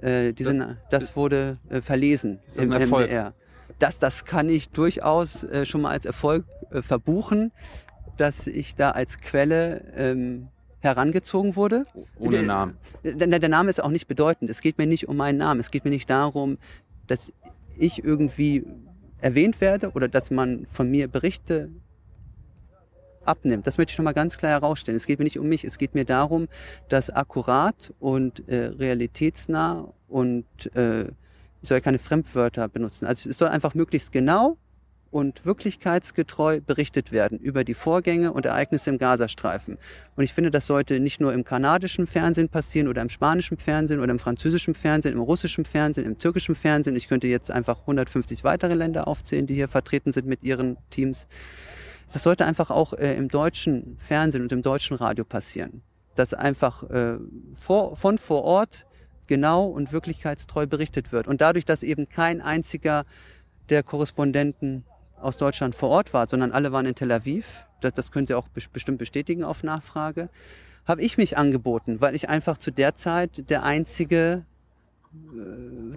[0.00, 3.34] äh, diese, das wurde äh, verlesen im MDR
[3.78, 7.52] das, das kann ich durchaus äh, schon mal als Erfolg äh, verbuchen,
[8.16, 10.48] dass ich da als Quelle ähm,
[10.80, 11.86] herangezogen wurde.
[12.18, 12.76] Ohne Namen.
[13.04, 14.50] Der, der, der, Name ist auch nicht bedeutend.
[14.50, 15.60] Es geht mir nicht um meinen Namen.
[15.60, 16.58] Es geht mir nicht darum,
[17.06, 17.32] dass
[17.76, 18.64] ich irgendwie
[19.20, 21.70] erwähnt werde oder dass man von mir Berichte
[23.24, 23.66] abnimmt.
[23.66, 24.96] Das möchte ich schon mal ganz klar herausstellen.
[24.96, 25.64] Es geht mir nicht um mich.
[25.64, 26.48] Es geht mir darum,
[26.88, 30.44] dass akkurat und äh, realitätsnah und
[30.74, 31.06] äh,
[31.62, 33.06] ich soll keine Fremdwörter benutzen.
[33.06, 34.58] Also es soll einfach möglichst genau
[35.12, 39.76] und wirklichkeitsgetreu berichtet werden über die Vorgänge und Ereignisse im Gazastreifen.
[40.16, 44.00] Und ich finde, das sollte nicht nur im kanadischen Fernsehen passieren oder im spanischen Fernsehen
[44.00, 46.96] oder im französischen Fernsehen, im russischen Fernsehen, im türkischen Fernsehen.
[46.96, 51.26] Ich könnte jetzt einfach 150 weitere Länder aufzählen, die hier vertreten sind mit ihren Teams.
[52.10, 55.82] Das sollte einfach auch äh, im deutschen Fernsehen und im deutschen Radio passieren.
[56.14, 57.18] Dass einfach äh,
[57.54, 58.86] vor, von vor Ort
[59.26, 61.26] genau und wirklichkeitstreu berichtet wird.
[61.28, 63.04] Und dadurch, dass eben kein einziger
[63.68, 64.84] der Korrespondenten
[65.20, 68.34] aus Deutschland vor Ort war, sondern alle waren in Tel Aviv, das, das können Sie
[68.34, 70.28] auch bestimmt bestätigen auf Nachfrage,
[70.84, 74.44] habe ich mich angeboten, weil ich einfach zu der Zeit der einzige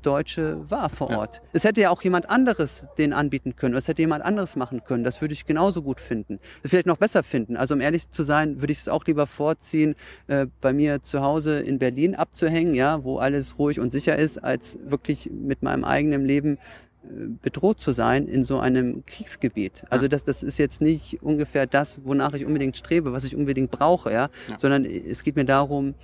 [0.01, 1.36] Deutsche war vor Ort.
[1.36, 1.41] Ja.
[1.54, 3.75] Es hätte ja auch jemand anderes den anbieten können.
[3.75, 5.04] Es hätte jemand anderes machen können.
[5.04, 6.39] Das würde ich genauso gut finden.
[6.62, 7.56] Das vielleicht noch besser finden.
[7.56, 9.95] Also um ehrlich zu sein, würde ich es auch lieber vorziehen,
[10.28, 14.43] äh, bei mir zu Hause in Berlin abzuhängen, ja, wo alles ruhig und sicher ist,
[14.43, 16.58] als wirklich mit meinem eigenen Leben
[17.04, 19.84] äh, bedroht zu sein in so einem Kriegsgebiet.
[19.89, 23.71] Also das, das ist jetzt nicht ungefähr das, wonach ich unbedingt strebe, was ich unbedingt
[23.71, 24.60] brauche, ja, ja.
[24.60, 25.95] sondern es geht mir darum,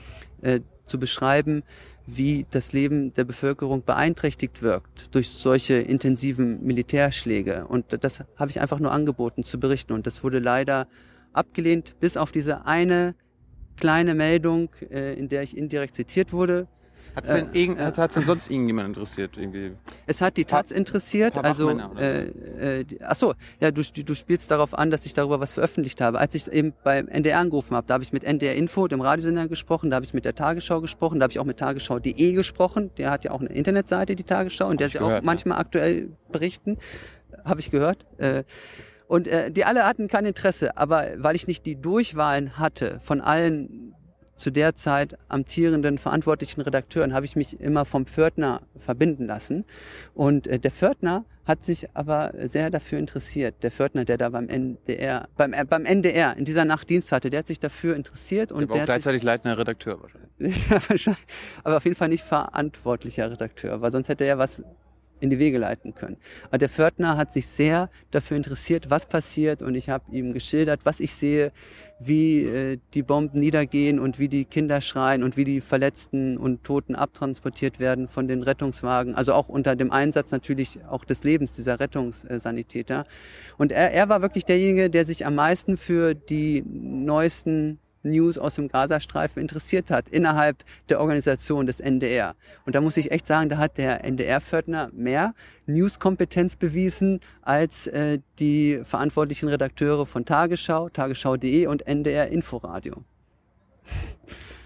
[0.41, 1.63] äh, zu beschreiben,
[2.06, 7.68] wie das Leben der Bevölkerung beeinträchtigt wirkt durch solche intensiven Militärschläge.
[7.68, 9.94] Und das habe ich einfach nur angeboten zu berichten.
[9.94, 10.88] Und das wurde leider
[11.34, 13.16] abgelehnt, bis auf diese eine
[13.78, 16.68] kleine Meldung, äh, in der ich indirekt zitiert wurde,
[17.15, 19.38] hat es denn, äh, äh, denn sonst irgendjemand interessiert?
[19.38, 19.74] Irgendwie?
[20.06, 21.38] Es hat die Taz interessiert.
[21.38, 25.54] also, äh, äh, ach so, ja, du, du spielst darauf an, dass ich darüber was
[25.54, 26.19] veröffentlicht habe.
[26.19, 29.47] Als ich eben beim NDR angerufen habe, da habe ich mit NDR Info, dem Radiosender,
[29.47, 32.91] gesprochen, da habe ich mit der Tagesschau gesprochen, da habe ich auch mit tagesschau.de gesprochen.
[32.97, 36.10] Der hat ja auch eine Internetseite, die Tagesschau, und der ist ja auch manchmal aktuell
[36.32, 36.78] berichten.
[37.43, 38.06] Habe ich gehört.
[38.17, 38.43] Äh,
[39.08, 43.19] und äh, die alle hatten kein Interesse, aber weil ich nicht die Durchwahlen hatte von
[43.19, 43.93] allen
[44.41, 49.65] zu der Zeit amtierenden verantwortlichen Redakteuren habe ich mich immer vom Pförtner verbinden lassen.
[50.13, 53.56] Und äh, der Pförtner hat sich aber sehr dafür interessiert.
[53.62, 57.30] Der Pförtner, der da beim NDR, beim, äh, beim NDR in dieser Nacht Dienst hatte,
[57.30, 58.51] der hat sich dafür interessiert.
[58.51, 60.69] Und der war der auch gleichzeitig leitender Redakteur wahrscheinlich.
[60.69, 61.25] ja, wahrscheinlich.
[61.63, 64.63] Aber auf jeden Fall nicht verantwortlicher Redakteur, weil sonst hätte er was
[65.22, 66.18] in die Wege leiten können.
[66.48, 70.82] Aber der Pförtner hat sich sehr dafür interessiert, was passiert und ich habe ihm geschildert,
[70.84, 71.52] was ich sehe,
[72.00, 76.64] wie äh, die Bomben niedergehen und wie die Kinder schreien und wie die Verletzten und
[76.64, 79.16] Toten abtransportiert werden von den Rettungswagen.
[79.16, 83.06] Also auch unter dem Einsatz natürlich auch des Lebens dieser Rettungssanitäter.
[83.58, 88.56] Und er, er war wirklich derjenige, der sich am meisten für die neuesten News aus
[88.56, 92.36] dem Gazastreifen interessiert hat innerhalb der Organisation des NDR.
[92.66, 95.34] Und da muss ich echt sagen, da hat der NDR-Fördner mehr
[95.66, 103.04] News-Kompetenz bewiesen als äh, die verantwortlichen Redakteure von Tagesschau, Tagesschau.de und NDR Inforadio.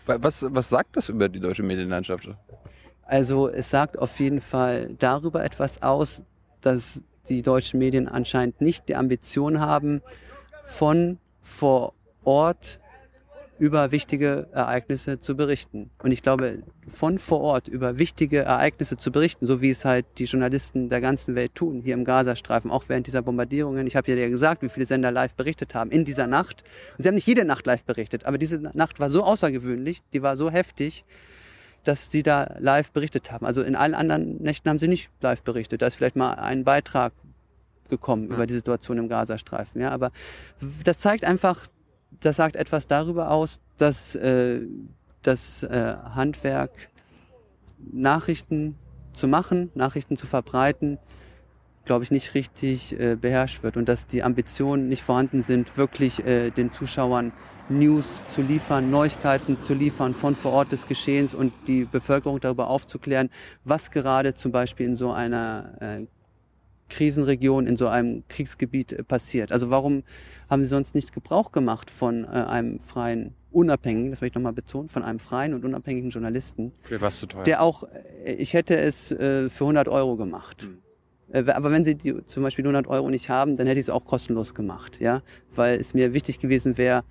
[0.06, 2.30] Was, was sagt das über die deutsche Medienlandschaft?
[3.04, 6.24] Also es sagt auf jeden Fall darüber etwas aus,
[6.62, 10.02] dass die deutschen Medien anscheinend nicht die Ambition haben,
[10.64, 11.94] von vor
[12.24, 12.80] Ort
[13.58, 15.90] über wichtige Ereignisse zu berichten.
[16.04, 20.06] Und ich glaube, von vor Ort über wichtige Ereignisse zu berichten, so wie es halt
[20.18, 23.88] die Journalisten der ganzen Welt tun, hier im Gazastreifen, auch während dieser Bombardierungen.
[23.88, 26.64] Ich habe ja gesagt, wie viele Sender live berichtet haben in dieser Nacht.
[26.98, 30.22] Und sie haben nicht jede Nacht live berichtet, aber diese Nacht war so außergewöhnlich, die
[30.22, 31.06] war so heftig,
[31.86, 33.46] dass sie da live berichtet haben.
[33.46, 35.82] Also in allen anderen Nächten haben sie nicht live berichtet.
[35.82, 37.14] Da ist vielleicht mal ein Beitrag
[37.90, 39.82] gekommen über die Situation im Gazastreifen.
[39.82, 40.12] Ja, aber
[40.84, 41.68] das zeigt einfach,
[42.22, 44.62] das sagt etwas darüber aus, dass äh,
[45.22, 46.72] das äh, Handwerk,
[47.92, 48.76] Nachrichten
[49.14, 50.98] zu machen, Nachrichten zu verbreiten,
[51.86, 56.26] glaube ich, nicht richtig äh, beherrscht wird und dass die Ambitionen nicht vorhanden sind, wirklich
[56.26, 57.32] äh, den Zuschauern
[57.70, 62.68] News zu liefern, Neuigkeiten zu liefern von vor Ort des Geschehens und die Bevölkerung darüber
[62.68, 63.30] aufzuklären,
[63.64, 66.06] was gerade zum Beispiel in so einer äh,
[66.90, 69.52] Krisenregion, in so einem Kriegsgebiet äh, passiert.
[69.52, 70.04] Also warum
[70.50, 74.54] haben sie sonst nicht Gebrauch gemacht von äh, einem freien, unabhängigen, das möchte ich nochmal
[74.54, 76.74] betonen, von einem freien und unabhängigen Journalisten.
[76.82, 77.44] Für was zu teuer?
[77.44, 77.84] Der auch,
[78.24, 80.68] äh, ich hätte es für 100 Euro gemacht.
[80.68, 81.50] Mhm.
[81.50, 84.06] Aber wenn sie die, zum Beispiel 100 Euro nicht haben, dann hätte ich es auch
[84.06, 85.22] kostenlos gemacht, ja,
[85.54, 87.04] weil es mir wichtig gewesen wäre,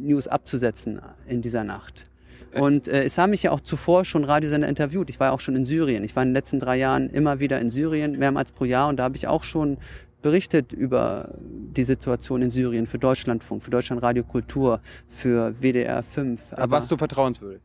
[0.00, 2.06] News abzusetzen in dieser Nacht.
[2.54, 5.10] Und äh, es haben mich ja auch zuvor schon Radiosender interviewt.
[5.10, 6.04] Ich war ja auch schon in Syrien.
[6.04, 8.88] Ich war in den letzten drei Jahren immer wieder in Syrien, mehrmals pro Jahr.
[8.88, 9.78] Und da habe ich auch schon
[10.22, 16.40] berichtet über die Situation in Syrien für Deutschlandfunk, für Deutschlandradio Kultur, für WDR 5.
[16.50, 17.60] Da Aber warst du vertrauenswürdig?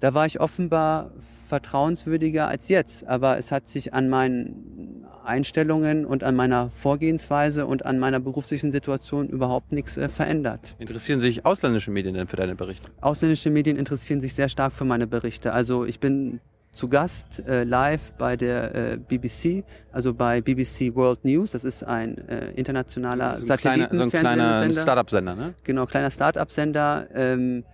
[0.00, 1.12] Da war ich offenbar
[1.48, 3.06] vertrauenswürdiger als jetzt.
[3.06, 8.72] Aber es hat sich an meinen Einstellungen und an meiner Vorgehensweise und an meiner beruflichen
[8.72, 10.74] Situation überhaupt nichts äh, verändert.
[10.78, 12.88] Interessieren sich ausländische Medien denn für deine Berichte?
[13.00, 15.52] Ausländische Medien interessieren sich sehr stark für meine Berichte.
[15.52, 16.40] Also ich bin
[16.72, 21.52] zu Gast äh, live bei der äh, BBC, also bei BBC World News.
[21.52, 25.54] Das ist ein äh, internationaler so ein Satelliten kleiner, so ein kleiner Startup-Sender, ne?
[25.62, 27.64] Genau, kleiner Start-up-Sender, ähm,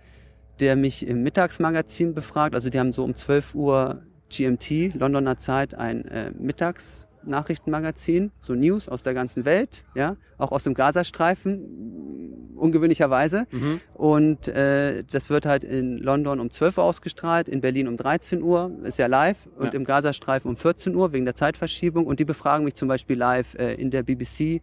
[0.61, 2.55] der mich im Mittagsmagazin befragt.
[2.55, 8.87] Also die haben so um 12 Uhr GMT, Londoner Zeit, ein äh, Mittagsnachrichtenmagazin, so News
[8.87, 13.47] aus der ganzen Welt, ja, auch aus dem Gazastreifen, ungewöhnlicherweise.
[13.51, 13.81] Mhm.
[13.93, 18.41] Und äh, das wird halt in London um 12 Uhr ausgestrahlt, in Berlin um 13
[18.41, 19.73] Uhr, ist ja live, und Ja.
[19.73, 22.05] im Gazastreifen um 14 Uhr wegen der Zeitverschiebung.
[22.05, 24.61] Und die befragen mich zum Beispiel live äh, in der BBC,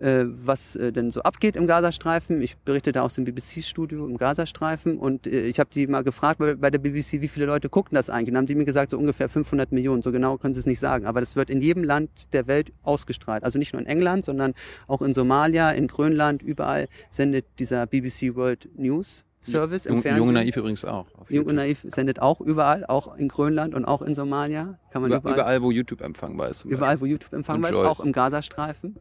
[0.00, 2.40] was äh, denn so abgeht im Gazastreifen.
[2.42, 6.38] Ich berichte da aus dem BBC-Studio im Gazastreifen und äh, ich habe die mal gefragt
[6.38, 8.28] bei, bei der BBC, wie viele Leute gucken das eigentlich?
[8.28, 10.02] Und dann haben die mir gesagt, so ungefähr 500 Millionen.
[10.02, 11.06] So genau können sie es nicht sagen.
[11.06, 13.44] Aber das wird in jedem Land der Welt ausgestrahlt.
[13.44, 14.54] Also nicht nur in England, sondern
[14.88, 20.18] auch in Somalia, in Grönland, überall sendet dieser BBC World News Service im Jung, Fernsehen.
[20.18, 21.06] Jung und Naiv übrigens auch.
[21.28, 21.54] Jung und.
[21.56, 24.78] Naiv sendet auch überall, auch in Grönland und auch in Somalia.
[24.90, 26.64] Kann man Über, überall, überall, wo YouTube empfangbar ist.
[26.64, 28.96] überall wo YouTube empfangbar ist, auch im Gazastreifen.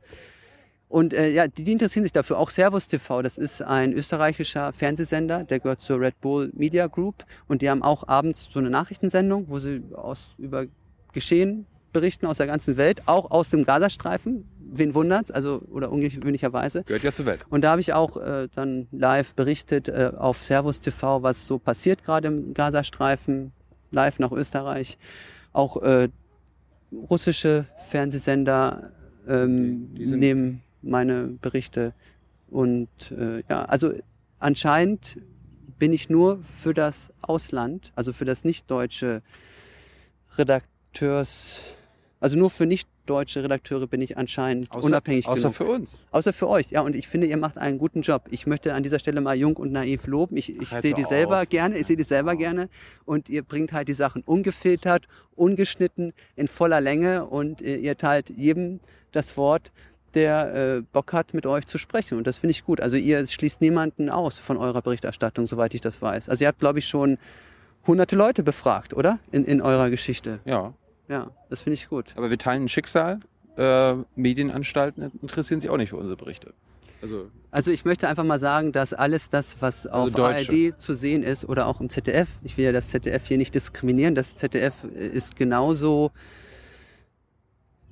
[0.93, 2.37] Und äh, ja, die, die interessieren sich dafür.
[2.37, 7.25] Auch Servus TV, das ist ein österreichischer Fernsehsender, der gehört zur Red Bull Media Group.
[7.47, 10.67] Und die haben auch abends so eine Nachrichtensendung, wo sie aus, über
[11.11, 14.45] Geschehen berichten aus der ganzen Welt, auch aus dem Gazastreifen.
[14.71, 15.31] Wen wundert's?
[15.31, 16.83] Also, oder ungewöhnlicherweise.
[16.83, 17.39] Gehört ja zur Welt.
[17.49, 21.57] Und da habe ich auch äh, dann live berichtet äh, auf Servus TV, was so
[21.57, 23.51] passiert gerade im Gazastreifen,
[23.89, 24.99] live nach Österreich.
[25.53, 26.09] Auch äh,
[27.09, 28.91] russische Fernsehsender
[29.27, 31.93] ähm, nehmen meine Berichte.
[32.49, 33.93] Und äh, ja, also
[34.39, 35.17] anscheinend
[35.79, 39.21] bin ich nur für das Ausland, also für das nicht deutsche
[40.37, 41.61] Redakteurs,
[42.19, 45.55] also nur für nicht deutsche Redakteure bin ich anscheinend Außer, unabhängig außer genug.
[45.55, 45.89] für uns.
[46.11, 46.81] Außer für euch, ja.
[46.81, 48.23] Und ich finde, ihr macht einen guten Job.
[48.31, 50.37] Ich möchte an dieser Stelle mal jung und naiv loben.
[50.37, 51.49] Ich, ich sehe die selber auf.
[51.49, 52.37] gerne, ich sehe die selber Wow.
[52.39, 52.69] gerne.
[53.03, 57.25] Und ihr bringt halt die Sachen ungefiltert, ungeschnitten, in voller Länge.
[57.25, 58.79] Und äh, ihr teilt jedem
[59.11, 59.73] das Wort,
[60.15, 62.17] der äh, Bock hat, mit euch zu sprechen.
[62.17, 62.81] Und das finde ich gut.
[62.81, 66.29] Also ihr schließt niemanden aus von eurer Berichterstattung, soweit ich das weiß.
[66.29, 67.17] Also ihr habt, glaube ich, schon
[67.85, 69.19] hunderte Leute befragt, oder?
[69.31, 70.39] In, in eurer Geschichte.
[70.45, 70.73] Ja.
[71.09, 72.13] Ja, das finde ich gut.
[72.15, 73.19] Aber wir teilen ein Schicksal.
[73.57, 76.53] Äh, Medienanstalten interessieren sich auch nicht für unsere Berichte.
[77.01, 80.51] Also Also ich möchte einfach mal sagen, dass alles das, was auf Deutsche.
[80.51, 83.53] ARD zu sehen ist oder auch im ZDF, ich will ja das ZDF hier nicht
[83.53, 86.11] diskriminieren, das ZDF ist genauso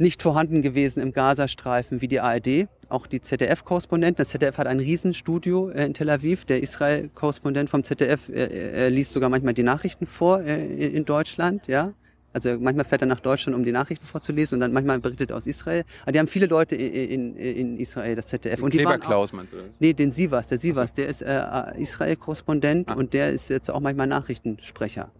[0.01, 4.17] nicht vorhanden gewesen im Gazastreifen wie die ARD, auch die ZDF-Korrespondenten.
[4.17, 6.43] Das ZDF hat ein Riesenstudio äh, in Tel Aviv.
[6.45, 11.67] Der Israel-Korrespondent vom ZDF, äh, er liest sogar manchmal die Nachrichten vor äh, in Deutschland,
[11.67, 11.93] ja.
[12.33, 15.37] Also manchmal fährt er nach Deutschland, um die Nachrichten vorzulesen und dann manchmal berichtet er
[15.37, 15.83] aus Israel.
[16.03, 18.61] Aber die haben viele Leute in, in, in Israel, das ZDF.
[18.61, 19.65] Und die waren auch, Kleberklaus meinst du das?
[19.79, 21.43] Nee, den Sivas, der Sivas, der ist äh,
[21.77, 22.93] Israel-Korrespondent Ah.
[22.93, 25.11] und der ist jetzt auch manchmal Nachrichtensprecher.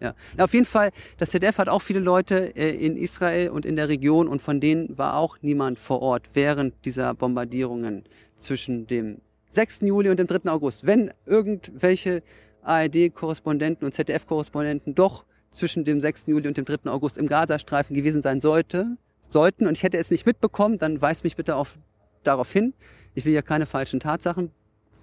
[0.00, 0.14] Ja.
[0.36, 3.76] Na, auf jeden Fall, das ZDF hat auch viele Leute äh, in Israel und in
[3.76, 8.04] der Region und von denen war auch niemand vor Ort während dieser Bombardierungen
[8.38, 9.18] zwischen dem
[9.50, 9.80] 6.
[9.82, 10.50] Juli und dem 3.
[10.50, 10.86] August.
[10.86, 12.22] Wenn irgendwelche
[12.62, 16.26] ARD-Korrespondenten und ZDF-Korrespondenten doch zwischen dem 6.
[16.26, 16.90] Juli und dem 3.
[16.90, 21.24] August im Gazastreifen gewesen sein sollte, sollten und ich hätte es nicht mitbekommen, dann weist
[21.24, 21.78] mich bitte auf,
[22.22, 22.74] darauf hin.
[23.14, 24.50] Ich will ja keine falschen Tatsachen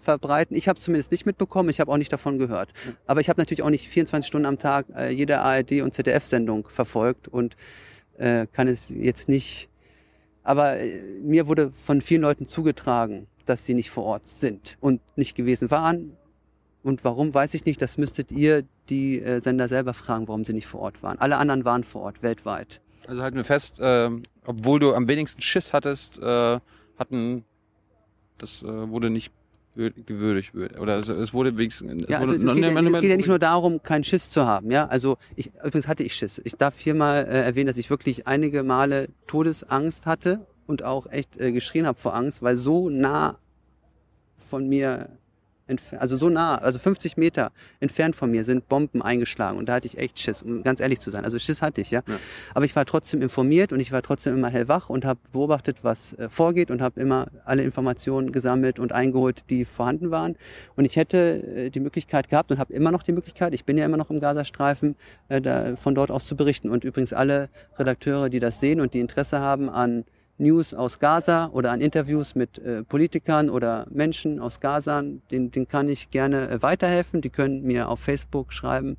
[0.04, 0.56] verbreiten.
[0.56, 2.74] Ich habe es zumindest nicht mitbekommen, ich habe auch nicht davon gehört.
[3.08, 6.68] Aber ich habe natürlich auch nicht 24 Stunden am Tag äh, jede ARD- und ZDF-Sendung
[6.68, 7.56] verfolgt und
[8.18, 9.70] äh, kann es jetzt nicht.
[10.44, 15.02] Aber äh, mir wurde von vielen Leuten zugetragen, dass sie nicht vor Ort sind und
[15.16, 16.16] nicht gewesen waren.
[16.84, 17.82] Und warum, weiß ich nicht.
[17.82, 21.18] Das müsstet ihr die äh, Sender selber fragen, warum sie nicht vor Ort waren.
[21.20, 22.82] Alle anderen waren vor Ort, weltweit.
[23.08, 26.60] Also halten wir fest, ähm, obwohl du am wenigsten Schiss hattest, äh,
[26.98, 27.46] hatten
[28.38, 29.32] das äh, wurde nicht
[29.76, 33.10] gewürdigt wird oder es, es wurde wenigstens Ja, also es, noch- geht ja, es geht
[33.10, 34.70] ja nicht nur darum, keinen Schiss zu haben.
[34.72, 36.40] Ja, also ich, übrigens hatte ich Schiss.
[36.44, 41.08] Ich darf hier mal äh, erwähnen, dass ich wirklich einige Male Todesangst hatte und auch
[41.08, 43.38] echt äh, geschrien habe vor Angst, weil so nah
[44.50, 45.10] von mir
[45.98, 49.88] also so nah, also 50 Meter entfernt von mir sind Bomben eingeschlagen und da hatte
[49.88, 51.24] ich echt Schiss, um ganz ehrlich zu sein.
[51.24, 52.02] Also Schiss hatte ich, ja.
[52.08, 52.16] Ja.
[52.54, 56.14] Aber ich war trotzdem informiert und ich war trotzdem immer hellwach und habe beobachtet, was
[56.14, 60.36] äh, vorgeht und habe immer alle Informationen gesammelt und eingeholt, die vorhanden waren.
[60.76, 63.78] Und ich hätte äh, die Möglichkeit gehabt und habe immer noch die Möglichkeit, ich bin
[63.78, 64.96] ja immer noch im Gazastreifen,
[65.30, 66.70] äh, da, von dort aus zu berichten.
[66.70, 70.06] Und übrigens alle Redakteure, die das sehen und die Interesse haben an
[70.44, 75.68] News aus Gaza oder an Interviews mit äh, Politikern oder Menschen aus Gaza, den, den
[75.68, 77.22] kann ich gerne äh, weiterhelfen.
[77.22, 78.98] Die können mir auf Facebook schreiben.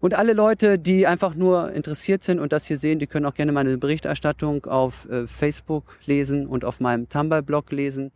[0.00, 3.34] Und alle Leute, die einfach nur interessiert sind und das hier sehen, die können auch
[3.34, 8.10] gerne meine Berichterstattung auf äh, Facebook lesen und auf meinem Tumblr-Blog lesen.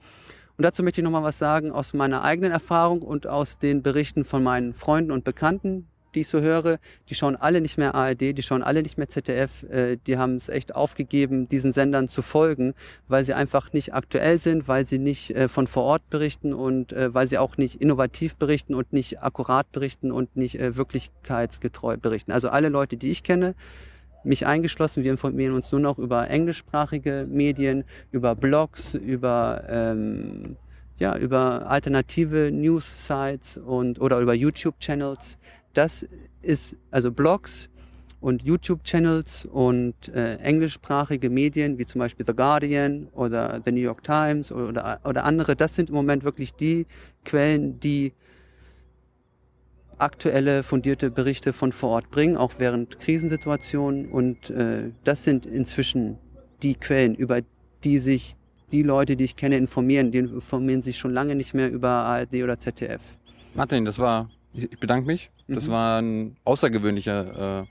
[0.56, 4.24] Und dazu möchte ich nochmal was sagen aus meiner eigenen Erfahrung und aus den Berichten
[4.24, 8.36] von meinen Freunden und Bekannten, die ich so höre, die schauen alle nicht mehr ARD,
[8.36, 12.22] die schauen alle nicht mehr ZDF, äh, die haben es echt aufgegeben, diesen Sendern zu
[12.22, 12.74] folgen,
[13.08, 16.92] weil sie einfach nicht aktuell sind, weil sie nicht äh, von vor Ort berichten und
[16.92, 21.96] äh, weil sie auch nicht innovativ berichten und nicht akkurat berichten und nicht äh, wirklichkeitsgetreu
[21.96, 22.32] berichten.
[22.32, 23.54] Also alle Leute, die ich kenne,
[24.24, 30.56] mich eingeschlossen, wir informieren uns nur noch über englischsprachige Medien, über Blogs, über ähm,
[30.98, 35.38] ja, über alternative News-Sites und oder über YouTube-Channels.
[35.74, 36.06] Das
[36.42, 37.68] ist also Blogs
[38.20, 44.02] und YouTube-Channels und äh, englischsprachige Medien wie zum Beispiel The Guardian oder The New York
[44.02, 45.56] Times oder, oder andere.
[45.56, 46.86] Das sind im Moment wirklich die
[47.24, 48.14] Quellen, die
[49.98, 54.10] aktuelle fundierte Berichte von vor Ort bringen, auch während Krisensituationen.
[54.10, 56.18] Und äh, das sind inzwischen
[56.62, 57.40] die Quellen, über
[57.84, 58.36] die sich
[58.72, 60.10] die Leute, die ich kenne, informieren.
[60.12, 63.02] Die informieren sich schon lange nicht mehr über ARD oder ZDF.
[63.54, 65.30] Martin, das war, ich bedanke mich.
[65.48, 65.72] Das mhm.
[65.72, 67.64] war ein außergewöhnlicher äh,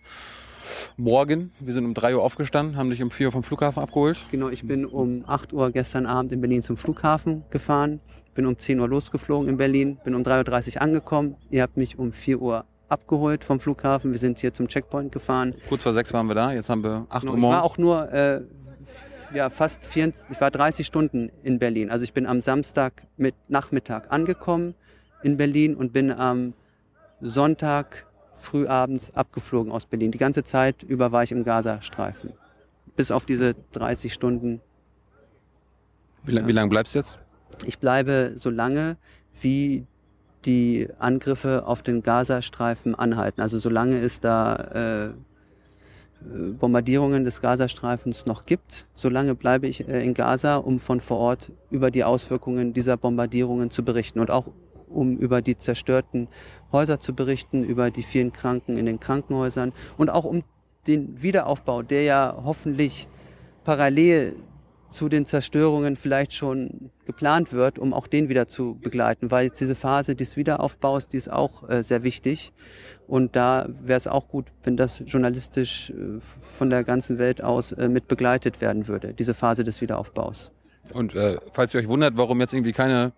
[0.98, 1.52] Morgen.
[1.60, 4.26] Wir sind um 3 Uhr aufgestanden, haben dich um 4 Uhr vom Flughafen abgeholt.
[4.32, 8.00] Genau, ich bin um 8 Uhr gestern Abend in Berlin zum Flughafen gefahren,
[8.36, 11.36] bin um 10 Uhr losgeflogen in Berlin, bin um 3.30 Uhr angekommen.
[11.50, 14.12] Ihr habt mich um 4 Uhr abgeholt vom Flughafen.
[14.12, 15.56] Wir sind hier zum Checkpoint gefahren.
[15.68, 17.56] Kurz vor 6 waren wir da, jetzt haben wir 8 genau, Uhr morgens.
[17.56, 18.42] Ich war auch nur äh,
[19.34, 21.90] ja, fast 24, ich war 30 Stunden in Berlin.
[21.90, 24.76] Also ich bin am Samstag mit Nachmittag angekommen
[25.24, 26.54] in Berlin und bin am
[27.24, 30.12] Sonntag frühabends abgeflogen aus Berlin.
[30.12, 32.34] Die ganze Zeit über war ich im Gazastreifen.
[32.96, 34.62] Bis auf diese 30 Stunden.
[36.24, 36.46] Wie, ja.
[36.48, 37.18] wie lange bleibst du jetzt?
[37.66, 38.98] Ich bleibe so lange,
[39.42, 39.86] wie
[40.46, 43.42] die Angriffe auf den Gazastreifen anhalten.
[43.42, 45.14] Also solange es da äh,
[46.60, 48.88] Bombardierungen des Gazastreifens noch gibt.
[48.94, 53.72] Solange bleibe ich äh, in Gaza, um von vor Ort über die Auswirkungen dieser Bombardierungen
[53.72, 54.48] zu berichten und auch
[54.94, 56.28] um über die zerstörten
[56.72, 60.44] Häuser zu berichten, über die vielen Kranken in den Krankenhäusern und auch um
[60.88, 63.08] den Wiederaufbau, der ja hoffentlich
[63.64, 64.36] parallel
[64.94, 69.76] zu den Zerstörungen vielleicht schon geplant wird, um auch den wieder zu begleiten, weil diese
[69.76, 72.54] Phase des Wiederaufbaus, die ist auch äh, sehr wichtig.
[73.08, 77.72] Und da wäre es auch gut, wenn das journalistisch äh, von der ganzen Welt aus
[77.72, 80.52] äh, mit begleitet werden würde, diese Phase des Wiederaufbaus.
[80.94, 83.14] Und äh, falls ihr euch wundert, warum jetzt irgendwie keine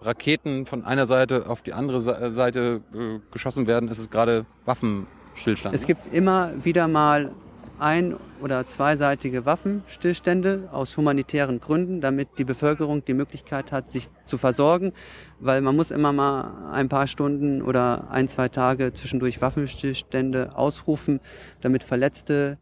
[0.00, 2.00] Raketen von einer Seite auf die andere
[2.32, 5.74] Seite äh, geschossen werden, ist es gerade Waffenstillstand.
[5.74, 7.32] Es gibt immer wieder mal
[7.78, 14.38] ein- oder zweiseitige Waffenstillstände aus humanitären Gründen, damit die Bevölkerung die Möglichkeit hat, sich zu
[14.38, 14.92] versorgen,
[15.40, 21.20] weil man muss immer mal ein paar Stunden oder ein, zwei Tage zwischendurch Waffenstillstände ausrufen,
[21.60, 22.58] damit Verletzte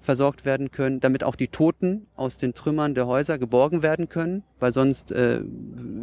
[0.00, 4.44] versorgt werden können, damit auch die Toten aus den Trümmern der Häuser geborgen werden können,
[4.60, 5.42] weil sonst äh,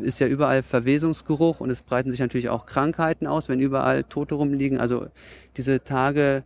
[0.01, 4.35] ist ja überall Verwesungsgeruch und es breiten sich natürlich auch Krankheiten aus, wenn überall Tote
[4.35, 4.79] rumliegen.
[4.79, 5.07] Also
[5.57, 6.43] diese Tage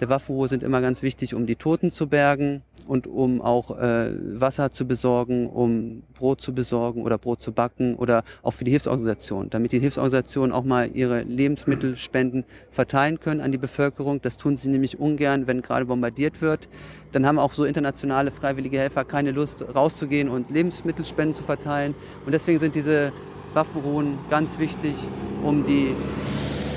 [0.00, 4.12] der Waffenruhe sind immer ganz wichtig, um die Toten zu bergen und um auch äh,
[4.38, 8.70] Wasser zu besorgen, um Brot zu besorgen oder Brot zu backen oder auch für die
[8.70, 14.20] Hilfsorganisationen, damit die Hilfsorganisationen auch mal ihre Lebensmittelspenden verteilen können an die Bevölkerung.
[14.20, 16.68] Das tun sie nämlich ungern, wenn gerade bombardiert wird.
[17.12, 21.94] Dann haben auch so internationale freiwillige Helfer keine Lust rauszugehen und Lebensmittelspenden zu verteilen.
[22.26, 23.12] Und deswegen sind diese
[23.54, 24.94] Waffenruhen ganz wichtig,
[25.42, 25.94] um die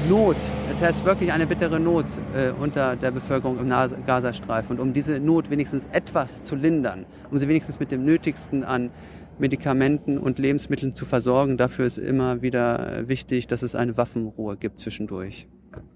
[0.08, 0.38] Not,
[0.72, 4.78] es herrscht wirklich eine bittere Not äh, unter der Bevölkerung im Gazastreifen.
[4.78, 8.92] Und um diese Not wenigstens etwas zu lindern, um sie wenigstens mit dem Nötigsten an
[9.40, 14.80] Medikamenten und Lebensmitteln zu versorgen, dafür ist immer wieder wichtig, dass es eine Waffenruhe gibt
[14.80, 15.48] zwischendurch.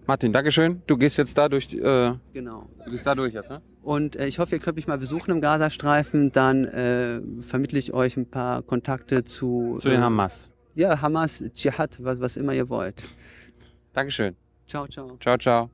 [0.06, 0.82] Martin, Dankeschön.
[0.86, 1.74] Du gehst jetzt da durch.
[1.74, 2.68] Äh, genau.
[2.84, 3.62] Du gehst da durch jetzt, ne?
[3.82, 6.32] Und äh, ich hoffe, ihr könnt mich mal besuchen im Gazastreifen.
[6.32, 9.78] Dann äh, vermittle ich euch ein paar Kontakte zu.
[9.82, 10.51] Zu den äh, Hamas.
[10.76, 13.04] Ja, Hamas, Dschihad, was, was immer ihr wollt.
[13.94, 14.36] Dankeschön.
[14.68, 15.18] Ciao, ciao.
[15.20, 15.70] Ciao, ciao.